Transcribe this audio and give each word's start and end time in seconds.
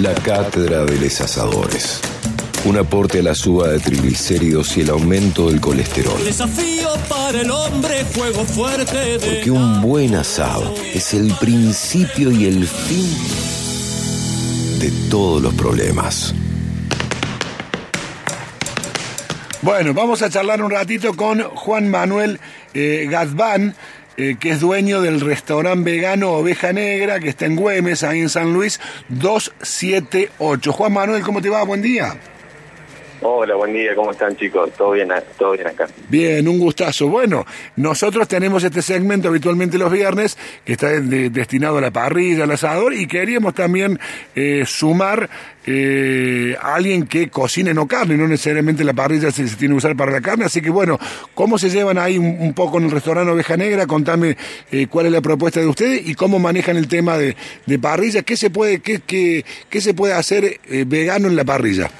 La 0.00 0.14
cátedra 0.14 0.86
de 0.86 0.98
los 0.98 1.20
asadores. 1.20 2.00
Un 2.64 2.78
aporte 2.78 3.18
a 3.18 3.22
la 3.22 3.34
suba 3.34 3.68
de 3.68 3.80
triglicéridos 3.80 4.74
y 4.78 4.80
el 4.80 4.88
aumento 4.88 5.50
del 5.50 5.60
colesterol. 5.60 6.24
Desafío 6.24 6.88
para 7.06 7.42
el 7.42 7.50
hombre, 7.50 8.06
juego 8.14 8.46
fuerte 8.46 8.96
de... 8.96 9.18
Porque 9.18 9.50
un 9.50 9.82
buen 9.82 10.14
asado 10.14 10.74
es 10.94 11.12
el 11.12 11.34
principio 11.34 12.30
y 12.30 12.46
el 12.46 12.66
fin 12.66 13.14
de 14.78 14.90
todos 15.10 15.42
los 15.42 15.52
problemas. 15.52 16.34
Bueno, 19.60 19.92
vamos 19.92 20.22
a 20.22 20.30
charlar 20.30 20.62
un 20.62 20.70
ratito 20.70 21.12
con 21.12 21.42
Juan 21.42 21.90
Manuel 21.90 22.40
eh, 22.72 23.06
Gazbán, 23.10 23.74
eh, 24.16 24.36
que 24.38 24.50
es 24.50 24.60
dueño 24.60 25.00
del 25.00 25.20
restaurante 25.20 25.90
vegano 25.90 26.32
Oveja 26.32 26.72
Negra, 26.72 27.20
que 27.20 27.28
está 27.28 27.46
en 27.46 27.56
Güemes, 27.56 28.02
ahí 28.02 28.20
en 28.20 28.28
San 28.28 28.52
Luis, 28.52 28.80
278. 29.08 30.72
Juan 30.72 30.92
Manuel, 30.92 31.22
¿cómo 31.22 31.40
te 31.40 31.48
va? 31.48 31.62
Buen 31.62 31.82
día. 31.82 32.16
Hola, 33.22 33.54
buen 33.54 33.74
día, 33.74 33.94
¿cómo 33.94 34.12
están 34.12 34.34
chicos? 34.34 34.70
¿Todo 34.78 34.92
bien, 34.92 35.08
todo 35.38 35.52
bien 35.52 35.66
acá? 35.66 35.86
Bien, 36.08 36.48
un 36.48 36.58
gustazo. 36.58 37.06
Bueno, 37.08 37.44
nosotros 37.76 38.26
tenemos 38.26 38.64
este 38.64 38.80
segmento 38.80 39.28
habitualmente 39.28 39.76
los 39.76 39.92
viernes 39.92 40.38
que 40.64 40.72
está 40.72 40.88
de- 40.88 41.28
destinado 41.28 41.76
a 41.76 41.80
la 41.82 41.90
parrilla, 41.90 42.44
al 42.44 42.50
asador, 42.52 42.94
y 42.94 43.06
queríamos 43.06 43.52
también 43.52 44.00
eh, 44.34 44.62
sumar 44.66 45.28
eh, 45.66 46.56
a 46.62 46.76
alguien 46.76 47.06
que 47.06 47.28
cocine 47.28 47.74
no 47.74 47.86
carne, 47.86 48.16
no 48.16 48.26
necesariamente 48.26 48.84
la 48.84 48.94
parrilla 48.94 49.30
se, 49.30 49.46
se 49.46 49.56
tiene 49.56 49.74
que 49.74 49.78
usar 49.78 49.94
para 49.96 50.12
la 50.12 50.22
carne, 50.22 50.46
así 50.46 50.62
que 50.62 50.70
bueno, 50.70 50.98
¿cómo 51.34 51.58
se 51.58 51.68
llevan 51.68 51.98
ahí 51.98 52.16
un, 52.16 52.38
un 52.40 52.54
poco 52.54 52.78
en 52.78 52.84
el 52.84 52.90
restaurante 52.90 53.30
Oveja 53.32 53.54
Negra? 53.58 53.86
Contame 53.86 54.38
eh, 54.72 54.86
cuál 54.88 55.04
es 55.06 55.12
la 55.12 55.20
propuesta 55.20 55.60
de 55.60 55.66
ustedes 55.66 56.08
y 56.08 56.14
cómo 56.14 56.38
manejan 56.38 56.78
el 56.78 56.88
tema 56.88 57.18
de, 57.18 57.36
de 57.66 57.78
parrilla, 57.78 58.22
qué 58.22 58.38
se 58.38 58.48
puede, 58.48 58.80
qué, 58.80 59.00
qué, 59.06 59.44
qué 59.68 59.80
se 59.82 59.92
puede 59.92 60.14
hacer 60.14 60.58
eh, 60.70 60.84
vegano 60.86 61.28
en 61.28 61.36
la 61.36 61.44
parrilla. 61.44 61.90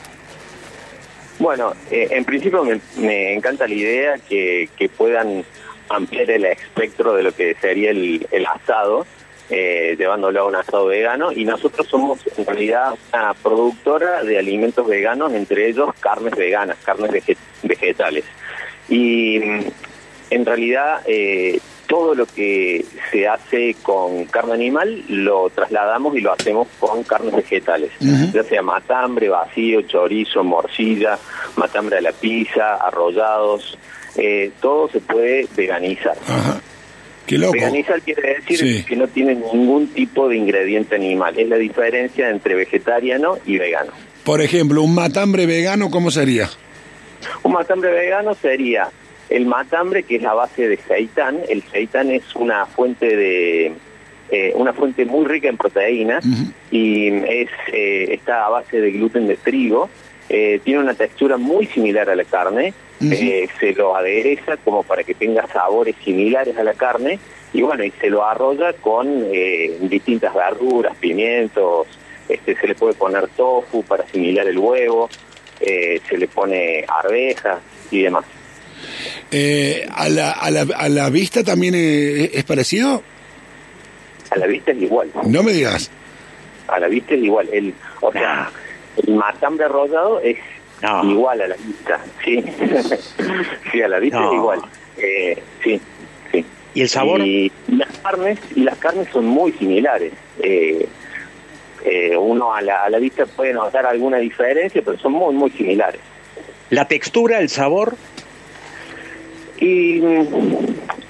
Bueno, 1.40 1.72
eh, 1.90 2.06
en 2.10 2.26
principio 2.26 2.62
me, 2.98 3.32
encanta 3.32 3.66
la 3.66 3.74
idea 3.74 4.18
que, 4.18 4.68
puedan 4.94 5.42
ampliar 5.88 6.30
el 6.30 6.44
espectro 6.44 7.14
de 7.14 7.22
lo 7.22 7.32
que 7.32 7.54
sería 7.54 7.90
el, 7.90 8.46
asado, 8.46 9.06
eh, 9.48 9.96
llevándolo 9.98 10.42
a 10.42 10.44
un 10.44 10.56
asado 10.56 10.84
vegano, 10.84 11.32
y 11.32 11.46
nosotros 11.46 11.86
somos 11.88 12.20
en 12.36 12.44
realidad 12.44 12.94
una 13.14 13.32
productora 13.32 14.22
de 14.22 14.38
alimentos 14.38 14.86
veganos, 14.86 15.32
entre 15.32 15.70
ellos 15.70 15.88
carnes 15.98 16.36
veganas, 16.36 16.76
carnes 16.84 17.10
vege- 17.10 17.38
vegetales. 17.62 18.24
Y 18.90 19.40
en 20.28 20.44
realidad 20.44 21.00
eh, 21.06 21.58
todo 21.90 22.14
lo 22.14 22.24
que 22.24 22.84
se 23.10 23.26
hace 23.26 23.74
con 23.82 24.24
carne 24.26 24.52
animal 24.54 25.02
lo 25.08 25.50
trasladamos 25.50 26.14
y 26.16 26.20
lo 26.20 26.32
hacemos 26.32 26.68
con 26.78 27.02
carnes 27.02 27.34
vegetales, 27.34 27.90
ya 28.32 28.44
sea 28.44 28.62
matambre, 28.62 29.28
vacío, 29.28 29.82
chorizo, 29.82 30.44
morcilla, 30.44 31.18
matambre 31.56 31.98
a 31.98 32.00
la 32.00 32.12
pizza, 32.12 32.76
arrollados, 32.76 33.76
eh, 34.14 34.52
todo 34.60 34.88
se 34.88 35.00
puede 35.00 35.48
veganizar. 35.56 36.16
Ajá. 36.28 36.60
Qué 37.26 37.38
loco. 37.38 37.54
Veganizar 37.54 38.00
quiere 38.02 38.36
decir 38.36 38.56
Sí. 38.58 38.84
que 38.84 38.94
no 38.94 39.08
tiene 39.08 39.34
ningún 39.34 39.88
tipo 39.88 40.28
de 40.28 40.36
ingrediente 40.36 40.94
animal, 40.94 41.36
es 41.40 41.48
la 41.48 41.56
diferencia 41.56 42.30
entre 42.30 42.54
vegetariano 42.54 43.36
y 43.46 43.58
vegano. 43.58 43.90
Por 44.22 44.40
ejemplo, 44.42 44.80
un 44.82 44.94
matambre 44.94 45.44
vegano, 45.46 45.90
¿cómo 45.90 46.12
sería? 46.12 46.48
Un 47.42 47.52
matambre 47.52 47.90
vegano 47.90 48.32
sería 48.34 48.88
el 49.30 49.46
matambre 49.46 50.02
que 50.02 50.16
es 50.16 50.22
la 50.22 50.34
base 50.34 50.68
de 50.68 50.76
seitán. 50.76 51.38
El 51.48 51.62
seitán 51.62 52.10
es 52.10 52.34
una 52.34 52.66
fuente 52.66 53.16
de 53.16 53.72
eh, 54.32 54.52
una 54.54 54.72
fuente 54.72 55.04
muy 55.04 55.24
rica 55.24 55.48
en 55.48 55.56
proteínas 55.56 56.24
y 56.70 57.08
es 57.08 57.48
eh, 57.72 58.08
está 58.10 58.46
a 58.46 58.48
base 58.50 58.80
de 58.80 58.90
gluten 58.90 59.28
de 59.28 59.36
trigo. 59.36 59.88
Eh, 60.28 60.60
tiene 60.62 60.80
una 60.80 60.94
textura 60.94 61.36
muy 61.36 61.66
similar 61.66 62.10
a 62.10 62.16
la 62.16 62.24
carne. 62.24 62.74
Se 63.00 63.72
lo 63.74 63.96
adereza 63.96 64.58
como 64.58 64.82
para 64.82 65.04
que 65.04 65.14
tenga 65.14 65.46
sabores 65.46 65.96
similares 66.04 66.56
a 66.58 66.62
la 66.62 66.74
carne 66.74 67.18
y 67.52 67.62
bueno 67.62 67.82
y 67.82 67.90
se 67.92 68.10
lo 68.10 68.24
arrolla 68.24 68.74
con 68.74 69.30
distintas 69.88 70.34
verduras, 70.34 70.94
pimientos. 70.96 71.86
Este, 72.28 72.54
se 72.54 72.68
le 72.68 72.74
puede 72.74 72.94
poner 72.94 73.26
tofu 73.28 73.82
para 73.84 74.04
asimilar 74.04 74.46
el 74.46 74.58
huevo. 74.58 75.08
se 75.58 76.18
le 76.18 76.28
pone 76.28 76.84
arvejas 76.86 77.58
y 77.90 78.02
demás. 78.02 78.24
Eh, 79.30 79.86
a, 79.90 80.08
la, 80.08 80.32
a, 80.32 80.50
la, 80.50 80.66
¿A 80.76 80.88
la 80.88 81.10
vista 81.10 81.42
también 81.44 81.74
eh, 81.76 82.30
es 82.34 82.44
parecido? 82.44 83.02
A 84.30 84.36
la 84.38 84.46
vista 84.46 84.72
es 84.72 84.82
igual. 84.82 85.10
No 85.24 85.42
me 85.42 85.52
digas. 85.52 85.90
A 86.68 86.78
la 86.78 86.88
vista 86.88 87.14
es 87.14 87.22
igual. 87.22 87.48
El, 87.52 87.74
o 88.00 88.12
sea, 88.12 88.50
el 89.06 89.14
matambre 89.14 89.64
arrollado 89.66 90.20
es 90.20 90.36
No. 90.82 91.04
igual 91.04 91.40
a 91.42 91.48
la 91.48 91.56
vista. 91.56 92.00
Sí, 92.24 92.42
sí 93.72 93.82
a 93.82 93.88
la 93.88 93.98
vista 93.98 94.20
No. 94.20 94.28
es 94.30 94.34
igual. 94.36 94.60
Eh, 94.98 95.42
sí, 95.64 95.80
sí. 96.32 96.44
¿Y 96.74 96.82
el 96.82 96.88
sabor? 96.88 97.20
Y 97.22 97.50
las 97.68 97.88
carnes, 97.98 98.38
y 98.54 98.60
las 98.60 98.78
carnes 98.78 99.08
son 99.12 99.26
muy 99.26 99.52
similares. 99.52 100.12
Eh, 100.42 100.86
eh, 101.84 102.16
uno 102.16 102.54
a 102.54 102.60
la, 102.60 102.84
a 102.84 102.90
la 102.90 102.98
vista 102.98 103.24
puede 103.26 103.52
notar 103.52 103.86
alguna 103.86 104.18
diferencia, 104.18 104.82
pero 104.84 104.98
son 104.98 105.12
muy, 105.12 105.34
muy 105.34 105.50
similares. 105.50 106.00
La 106.68 106.86
textura, 106.86 107.40
el 107.40 107.48
sabor, 107.48 107.96
Y 109.60 110.00
mm, 110.00 110.26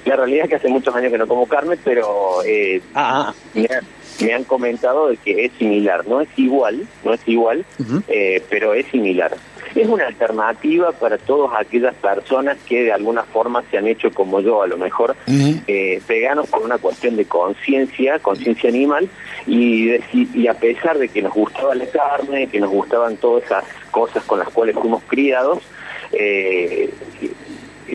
la 0.05 0.15
realidad 0.17 0.43
es 0.45 0.49
que 0.49 0.55
hace 0.57 0.67
muchos 0.69 0.93
años 0.95 1.11
que 1.11 1.17
no 1.17 1.27
como 1.27 1.47
carne, 1.47 1.77
pero 1.83 2.43
eh, 2.45 2.81
ah, 2.93 3.29
ah, 3.29 3.33
me, 3.53 3.61
han- 3.73 3.85
me 4.25 4.33
han 4.33 4.43
comentado 4.43 5.07
de 5.07 5.17
que 5.17 5.45
es 5.45 5.51
similar. 5.57 6.05
No 6.07 6.21
es 6.21 6.29
igual, 6.37 6.85
no 7.03 7.13
es 7.13 7.21
igual, 7.27 7.65
eh, 8.07 8.43
pero 8.49 8.73
es 8.73 8.85
similar. 8.87 9.35
Es 9.73 9.87
una 9.87 10.05
alternativa 10.07 10.91
para 10.91 11.17
todas 11.17 11.57
aquellas 11.57 11.95
personas 11.95 12.57
que 12.67 12.83
de 12.83 12.91
alguna 12.91 13.23
forma 13.23 13.63
se 13.71 13.77
han 13.77 13.87
hecho 13.87 14.11
como 14.11 14.41
yo, 14.41 14.61
a 14.63 14.67
lo 14.67 14.77
mejor 14.77 15.15
eh, 15.65 16.01
veganos 16.09 16.49
por 16.49 16.61
una 16.61 16.77
cuestión 16.77 17.15
de 17.15 17.23
conciencia, 17.23 18.19
conciencia 18.19 18.69
animal, 18.69 19.07
y, 19.47 19.87
deci- 19.87 20.27
y 20.35 20.47
a 20.47 20.55
pesar 20.55 20.97
de 20.97 21.07
que 21.07 21.21
nos 21.21 21.33
gustaba 21.33 21.73
la 21.73 21.85
carne, 21.85 22.47
que 22.47 22.59
nos 22.59 22.69
gustaban 22.69 23.15
todas 23.15 23.45
esas 23.45 23.63
cosas 23.91 24.23
con 24.25 24.39
las 24.39 24.49
cuales 24.49 24.75
fuimos 24.75 25.03
criados, 25.07 25.59
eh, 26.11 26.89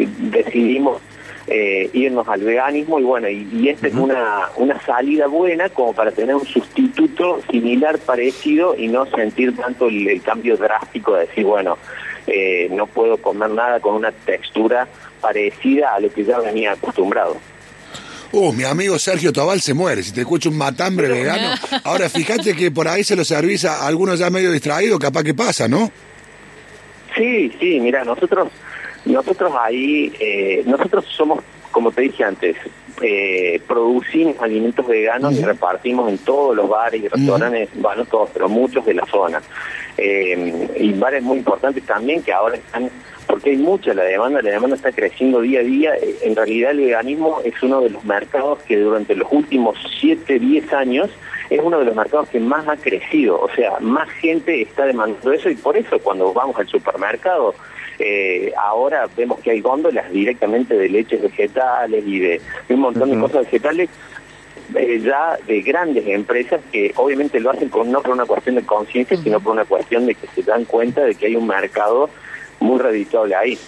decidimos 0.05 1.01
eh, 1.47 1.89
irnos 1.93 2.27
al 2.29 2.43
veganismo 2.43 2.99
y 2.99 3.05
bueno, 3.05 3.29
y, 3.29 3.49
y 3.53 3.69
esta 3.69 3.87
es 3.87 3.95
una, 3.95 4.49
una 4.57 4.81
salida 4.85 5.27
buena 5.29 5.69
como 5.69 5.93
para 5.93 6.11
tener 6.11 6.35
un 6.35 6.45
sustituto 6.45 7.41
similar, 7.51 7.99
parecido 7.99 8.77
y 8.77 8.89
no 8.89 9.07
sentir 9.07 9.57
tanto 9.57 9.89
el, 9.89 10.09
el 10.09 10.23
cambio 10.23 10.57
drástico 10.57 11.15
de 11.15 11.27
decir, 11.27 11.45
bueno, 11.45 11.79
eh, 12.27 12.69
no 12.73 12.87
puedo 12.87 13.17
comer 13.19 13.51
nada 13.51 13.79
con 13.81 13.95
una 13.95 14.11
textura 14.11 14.89
parecida 15.21 15.95
a 15.95 16.01
lo 16.01 16.13
que 16.13 16.25
ya 16.25 16.41
venía 16.41 16.73
acostumbrado. 16.73 17.37
Uh, 18.33 18.53
mi 18.53 18.65
amigo 18.65 18.99
Sergio 18.99 19.33
Tobal 19.33 19.61
se 19.61 19.73
muere 19.73 20.03
si 20.03 20.13
te 20.13 20.23
escucha 20.23 20.49
un 20.49 20.59
matambre 20.59 21.09
vegano. 21.09 21.55
Ahora, 21.85 22.09
fíjate 22.09 22.55
que 22.55 22.71
por 22.71 22.89
ahí 22.89 23.05
se 23.05 23.15
lo 23.15 23.25
servís 23.25 23.65
a 23.65 23.87
algunos 23.87 24.19
ya 24.19 24.31
medio 24.31 24.51
distraídos, 24.51 24.99
capaz 24.99 25.23
que 25.23 25.35
pasa, 25.35 25.69
¿no? 25.69 25.91
Sí, 27.17 27.51
sí, 27.59 27.81
mira, 27.81 28.05
nosotros, 28.05 28.49
nosotros 29.07 29.53
ahí, 29.59 30.13
eh, 30.21 30.63
nosotros 30.67 31.05
somos, 31.07 31.41
como 31.71 31.91
te 31.93 32.03
dije 32.03 32.25
antes, 32.25 32.57
eh, 33.03 33.61
producimos 33.67 34.41
alimentos 34.41 34.87
veganos 34.87 35.35
y 35.35 35.43
repartimos 35.43 36.11
en 36.11 36.19
todos 36.19 36.57
los 36.57 36.69
bares 36.69 37.03
y 37.03 37.09
restaurantes, 37.09 37.69
bueno, 37.75 38.03
no 38.03 38.05
todos, 38.07 38.31
pero 38.33 38.49
muchos 38.49 38.85
de 38.85 38.95
la 38.95 39.07
zona. 39.07 39.43
Eh, 39.99 40.69
y 40.79 40.93
bares 40.93 41.23
muy 41.23 41.39
importantes 41.39 41.85
también 41.85 42.23
que 42.23 42.33
ahora 42.33 42.57
están, 42.57 42.91
porque 43.27 43.51
hay 43.51 43.59
mucha 43.59 43.95
la 43.95 44.03
demanda, 44.03 44.43
la 44.43 44.51
demanda 44.51 44.77
está 44.77 44.93
creciendo 44.93 45.41
día 45.41 45.61
a 45.61 45.63
día. 45.63 45.93
En 46.23 46.35
realidad 46.35 46.73
el 46.73 46.79
veganismo 46.79 47.41
es 47.45 47.63
uno 47.63 47.83
de 47.83 47.91
los 47.91 48.05
mercados 48.05 48.61
que 48.63 48.79
durante 48.79 49.15
los 49.15 49.29
últimos 49.31 49.77
7, 50.01 50.39
10 50.39 50.73
años 50.73 51.11
es 51.51 51.61
uno 51.63 51.79
de 51.79 51.85
los 51.85 51.95
mercados 51.95 52.29
que 52.29 52.41
más 52.41 52.67
ha 52.67 52.77
crecido, 52.77 53.41
o 53.41 53.49
sea, 53.55 53.79
más 53.81 54.09
gente 54.11 54.63
está 54.63 54.85
demandando 54.85 55.33
eso 55.33 55.49
y 55.49 55.55
por 55.55 55.77
eso 55.77 55.99
cuando 56.01 56.33
vamos 56.33 56.59
al 56.59 56.67
supermercado 56.67 57.55
eh, 57.99 58.53
ahora 58.57 59.09
vemos 59.17 59.41
que 59.41 59.51
hay 59.51 59.61
góndolas 59.61 60.11
directamente 60.11 60.77
de 60.77 60.89
leches 60.89 61.23
vegetales 61.23 62.05
y 62.07 62.19
de, 62.19 62.41
de 62.69 62.75
un 62.75 62.81
montón 62.81 63.11
de 63.11 63.19
cosas 63.19 63.45
vegetales 63.45 63.89
eh, 64.75 65.01
ya 65.01 65.39
de 65.47 65.63
grandes 65.63 66.07
empresas 66.09 66.61
que 66.73 66.93
obviamente 66.97 67.39
lo 67.39 67.51
hacen 67.51 67.69
con, 67.69 67.91
no 67.91 68.03
por 68.03 68.13
una 68.13 68.27
cuestión 68.27 68.57
de 68.57 68.63
conciencia, 68.63 69.17
sino 69.17 69.41
por 69.41 69.53
una 69.53 69.65
cuestión 69.65 70.07
de 70.07 70.15
que 70.15 70.27
se 70.29 70.43
dan 70.43 70.65
cuenta 70.65 71.05
de 71.05 71.15
que 71.15 71.27
hay 71.27 71.37
un 71.37 71.47
mercado 71.47 72.11
muy 72.59 72.79
redituable 72.79 73.35
ahí. 73.35 73.59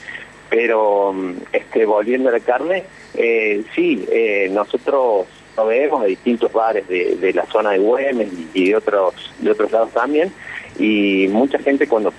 Pero 0.50 1.12
mm, 1.12 1.32
este 1.52 1.86
volviendo 1.86 2.30
a 2.30 2.32
la 2.32 2.40
carne, 2.40 2.84
eh, 3.14 3.62
sí, 3.74 4.04
eh, 4.10 4.48
nosotros 4.50 5.26
proveemos 5.54 6.02
a 6.02 6.06
distintos 6.06 6.52
bares 6.52 6.86
de, 6.88 7.16
de 7.16 7.32
la 7.32 7.46
zona 7.46 7.70
de 7.70 7.78
Güemes 7.78 8.28
y 8.54 8.68
de 8.68 8.76
otros 8.76 9.14
de 9.38 9.50
otros 9.50 9.72
lados 9.72 9.90
también 9.90 10.32
y 10.78 11.26
mucha 11.28 11.58
gente 11.58 11.88
cuando 11.88 12.12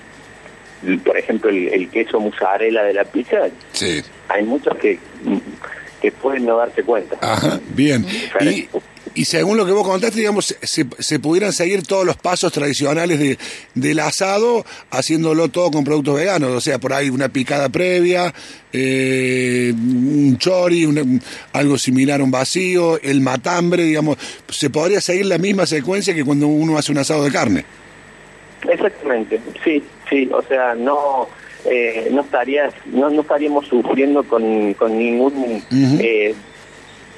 por 1.03 1.17
ejemplo 1.17 1.49
el, 1.49 1.67
el 1.69 1.89
queso 1.89 2.19
mozzarella 2.19 2.83
de 2.83 2.93
la 2.93 3.03
pizza 3.05 3.47
Sí. 3.73 4.01
hay 4.27 4.43
muchos 4.43 4.77
que 4.77 4.97
que 6.01 6.11
pueden 6.13 6.45
no 6.45 6.55
darse 6.57 6.81
cuenta 6.83 7.17
Ajá, 7.21 7.59
bien. 7.75 8.05
Y, 8.39 8.69
y 9.15 9.25
según 9.25 9.57
lo 9.57 9.65
que 9.65 9.73
vos 9.73 9.85
contaste, 9.85 10.17
digamos, 10.19 10.55
se, 10.61 10.85
se 10.97 11.19
pudieran 11.19 11.51
seguir 11.51 11.85
todos 11.85 12.05
los 12.05 12.15
pasos 12.15 12.53
tradicionales 12.53 13.19
de, 13.19 13.37
del 13.75 13.99
asado, 13.99 14.65
haciéndolo 14.91 15.49
todo 15.49 15.71
con 15.71 15.83
productos 15.83 16.15
veganos. 16.15 16.51
O 16.51 16.61
sea, 16.61 16.79
por 16.79 16.93
ahí 16.93 17.09
una 17.09 17.27
picada 17.27 17.67
previa, 17.67 18.33
eh, 18.71 19.73
un 19.75 20.37
chori, 20.37 20.85
un- 20.85 21.21
algo 21.51 21.77
similar 21.77 22.21
a 22.21 22.23
un 22.23 22.31
vacío, 22.31 22.97
el 23.01 23.19
matambre, 23.19 23.83
digamos. 23.83 24.17
Se 24.47 24.69
podría 24.69 25.01
seguir 25.01 25.25
la 25.25 25.37
misma 25.37 25.65
secuencia 25.65 26.13
que 26.13 26.23
cuando 26.23 26.47
uno 26.47 26.77
hace 26.77 26.91
un 26.93 26.99
asado 26.99 27.25
de 27.25 27.31
carne. 27.31 27.65
Exactamente, 28.69 29.39
sí, 29.63 29.83
sí, 30.09 30.29
o 30.33 30.41
sea, 30.41 30.75
no 30.75 31.27
eh, 31.65 32.07
no 32.11 32.21
estarías, 32.21 32.73
no, 32.85 33.09
no 33.09 33.21
estaríamos 33.21 33.67
sufriendo 33.67 34.23
con, 34.23 34.73
con 34.75 34.97
ningún 34.97 35.61
eh, 35.71 36.33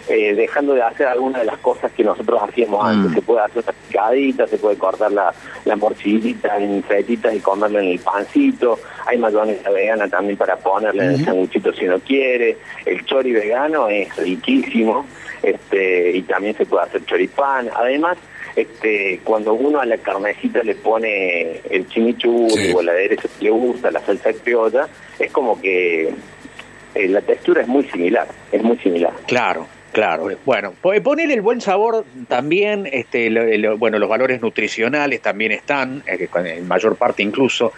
eh, 0.09 0.33
dejando 0.33 0.73
de 0.73 0.81
hacer 0.81 1.05
alguna 1.07 1.39
de 1.39 1.45
las 1.45 1.59
cosas 1.59 1.91
que 1.91 2.03
nosotros 2.03 2.41
hacíamos 2.41 2.83
antes. 2.83 3.13
Se 3.13 3.21
puede 3.21 3.41
hacer 3.41 3.63
una 3.63 3.73
picadita, 3.87 4.47
se 4.47 4.57
puede 4.57 4.77
cortar 4.77 5.11
la, 5.11 5.31
la 5.65 5.75
morcillita 5.75 6.57
en 6.57 6.83
fetitas 6.83 7.35
y 7.35 7.39
comerla 7.39 7.81
en 7.81 7.89
el 7.89 7.99
pancito. 7.99 8.79
Hay 9.05 9.19
mayonesa 9.19 9.69
vegana 9.69 10.07
también 10.07 10.37
para 10.37 10.57
ponerle 10.57 11.05
en 11.05 11.11
el 11.11 11.25
sanguchito 11.25 11.71
si 11.73 11.85
uno 11.85 11.99
quiere. 11.99 12.57
El 12.85 13.05
chori 13.05 13.31
vegano 13.31 13.89
es 13.89 14.15
riquísimo 14.17 15.05
este 15.43 16.17
y 16.17 16.21
también 16.23 16.55
se 16.55 16.65
puede 16.65 16.85
hacer 16.85 17.05
choripán. 17.05 17.69
Además, 17.75 18.17
este 18.55 19.19
cuando 19.23 19.53
uno 19.53 19.79
a 19.79 19.85
la 19.85 19.97
carnecita 19.97 20.63
le 20.63 20.75
pone 20.75 21.61
el 21.69 21.87
chimichurri 21.87 22.67
Sí. 22.67 22.73
o 22.75 22.81
el 22.81 22.89
aderezo 22.89 23.29
que 23.39 23.45
le 23.45 23.51
gusta, 23.51 23.91
la 23.91 23.99
salsa 24.01 24.33
criolla, 24.33 24.87
es 25.19 25.31
como 25.31 25.59
que 25.61 26.09
eh, 26.95 27.07
la 27.07 27.21
textura 27.21 27.61
es 27.61 27.67
muy 27.67 27.83
similar, 27.85 28.27
es 28.51 28.61
muy 28.61 28.77
similar. 28.79 29.13
Claro, 29.27 29.65
claro. 29.93 30.27
Bueno, 30.45 30.73
po- 30.81 30.91
poner 31.01 31.31
el 31.31 31.41
buen 31.41 31.61
sabor 31.61 32.03
también, 32.27 32.87
este, 32.91 33.29
lo- 33.29 33.45
lo- 33.45 33.77
bueno, 33.77 33.97
los 33.97 34.09
valores 34.09 34.41
nutricionales 34.41 35.21
también 35.21 35.53
están, 35.53 36.03
eh, 36.05 36.27
en 36.45 36.67
mayor 36.67 36.97
parte 36.97 37.23
incluso. 37.23 37.71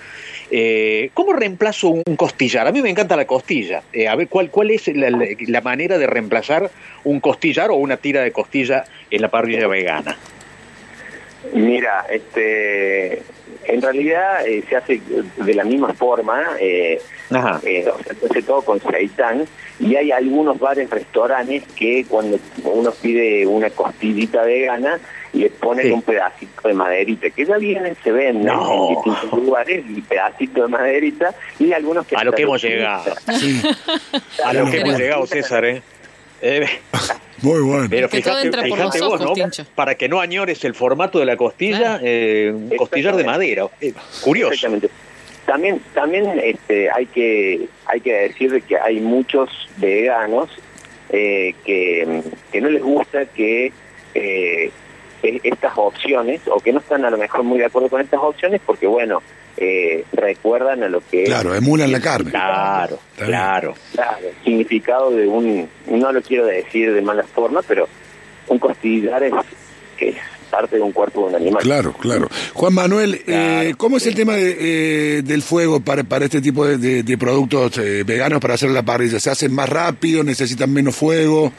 Eh, 0.50 1.10
¿Cómo 1.14 1.34
reemplazo 1.34 1.90
un 1.90 2.16
costillar? 2.16 2.68
A 2.68 2.72
mí 2.72 2.82
me 2.82 2.90
encanta 2.90 3.16
la 3.16 3.26
costilla. 3.26 3.82
Eh, 3.94 4.08
a 4.08 4.16
ver, 4.16 4.28
¿cuál, 4.28 4.50
cuál 4.50 4.72
es 4.72 4.88
la 4.88 5.62
manera 5.62 5.98
de 5.98 6.06
reemplazar 6.08 6.70
un 7.04 7.20
costillar 7.20 7.70
o 7.72 7.76
una 7.76 7.98
tira 7.98 8.22
de 8.22 8.32
costilla 8.32 8.84
en 9.12 9.22
la 9.22 9.30
parrilla 9.30 9.68
vegana? 9.68 10.18
Mira, 11.52 12.06
este, 12.10 13.22
en 13.66 13.82
realidad 13.82 14.46
eh, 14.48 14.64
se 14.70 14.76
hace 14.78 15.02
de 15.38 15.54
la 15.54 15.64
misma 15.64 15.94
forma, 15.94 16.42
eh, 16.60 17.02
Ajá. 17.32 17.60
eh, 17.66 17.86
o 17.90 18.02
sea, 18.04 18.14
se 18.16 18.26
hace 18.28 18.42
todo 18.44 18.62
con 18.62 18.80
seitán 18.80 19.46
y 19.80 19.96
hay 19.96 20.12
algunos 20.12 20.58
bares, 20.60 20.90
restaurantes 20.90 21.64
que 21.76 22.06
cuando 22.08 22.40
uno 22.64 22.92
pide 23.02 23.46
una 23.46 23.70
costillita 23.72 24.44
vegana 24.44 25.00
le 25.34 25.50
ponen 25.50 25.88
Sí. 25.88 25.92
un 25.92 26.02
pedacito 26.04 26.68
de 26.68 26.74
maderita, 26.76 27.30
que 27.32 27.44
ya 27.46 27.58
vienen, 27.58 27.98
se 28.04 28.12
venden 28.12 28.46
No. 28.46 28.90
en 28.90 28.96
distintos 28.96 29.34
lugares, 29.44 29.84
y 29.90 30.02
pedacito 30.02 30.62
de 30.62 30.68
maderita 30.68 31.34
y 31.60 31.74
algunos 31.74 32.06
que... 32.06 32.16
A 32.16 32.24
lo 32.24 32.32
que 32.34 32.44
hemos 32.44 32.62
llegado. 32.64 33.16
Sí, 33.40 33.62
A 34.46 34.54
lo 34.54 34.70
que 34.70 34.78
hemos 34.82 34.98
llegado, 34.98 35.26
César, 35.26 35.66
¿eh? 35.66 35.82
Eh, 36.42 36.68
muy 37.44 37.62
bueno. 37.62 37.88
Pero 37.90 38.10
Que 38.10 38.22
todo 38.22 38.34
fíjate, 38.34 38.46
entra 38.48 38.62
por 38.64 38.78
fíjate 38.78 39.00
los 39.00 39.10
vos, 39.10 39.22
ojos, 39.22 39.38
¿no? 39.60 39.66
Para 39.76 39.96
que 39.96 40.10
no 40.10 40.20
añores 40.20 40.64
el 40.66 40.74
formato 40.76 41.20
de 41.20 41.26
la 41.26 41.38
costilla, 41.38 41.78
Claro. 42.00 42.00
eh, 42.04 42.52
un 42.54 42.70
costillar 42.78 43.16
de 43.16 43.24
madera. 43.24 43.68
Eh, 43.82 43.94
curioso. 44.24 44.54
Exactamente. 44.54 44.90
También, 45.46 45.82
también 45.94 46.40
este, 46.42 46.90
hay 46.90 47.06
que 47.08 47.68
hay 47.86 48.00
que 48.00 48.14
decir 48.14 48.50
de 48.52 48.62
que 48.62 48.78
hay 48.78 49.02
muchos 49.02 49.50
veganos 49.78 50.50
eh, 51.10 51.54
que, 51.66 52.22
que 52.52 52.62
no 52.62 52.70
les 52.70 52.82
gusta 52.82 53.26
que 53.26 53.74
eh, 54.16 54.72
e- 55.22 55.40
estas 55.44 55.74
opciones 55.76 56.42
o 56.48 56.60
que 56.62 56.72
no 56.72 56.80
están 56.80 57.04
a 57.04 57.10
lo 57.10 57.18
mejor 57.18 57.44
muy 57.44 57.60
de 57.60 57.66
acuerdo 57.66 57.90
con 57.90 58.00
estas 58.00 58.22
opciones 58.22 58.62
porque 58.66 58.88
bueno 58.88 59.22
eh, 59.58 60.04
recuerdan 60.14 60.84
a 60.84 60.90
lo 60.90 61.02
que 61.02 61.26
Claro, 61.26 61.54
emulan 61.56 61.92
la 61.92 62.00
carne. 62.00 62.32
Claro, 62.32 63.00
claro. 63.18 63.76
claro, 63.94 64.18
el 64.28 64.44
significado 64.44 65.12
de 65.12 65.28
un 65.28 65.70
no 65.88 66.12
lo 66.12 66.22
quiero 66.22 66.46
decir 66.46 66.94
de 66.94 67.02
mala 67.02 67.24
forma 67.24 67.62
pero 67.68 67.88
un 68.48 68.60
costillar 68.60 69.24
es 69.24 69.34
es 70.00 70.16
parte 70.50 70.76
de 70.76 70.82
un 70.82 70.92
cuerpo 70.92 71.22
de 71.22 71.28
un 71.30 71.36
animal 71.36 71.64
Claro, 71.64 71.94
claro. 71.94 72.28
Juan 72.54 72.74
Manuel, 72.74 73.22
eh, 73.26 73.74
¿cómo 73.78 73.98
es 73.98 74.06
el 74.06 74.14
tema 74.16 74.34
de, 74.36 75.18
eh, 75.18 75.22
del 75.24 75.42
fuego 75.42 75.80
para, 75.80 76.04
para 76.04 76.26
este 76.26 76.42
tipo 76.42 76.66
de, 76.66 76.78
de- 76.78 77.04
de 77.04 77.18
productos 77.18 77.78
eh, 77.80 78.04
veganos 78.06 78.40
para 78.40 78.54
hacer 78.56 78.70
la 78.70 78.84
parrilla? 78.84 79.20
¿Se 79.20 79.30
hacen 79.32 79.54
más 79.54 79.70
rápido? 79.70 80.24
¿Necesitan 80.24 80.72
menos 80.74 80.96
fuego? 80.96 81.52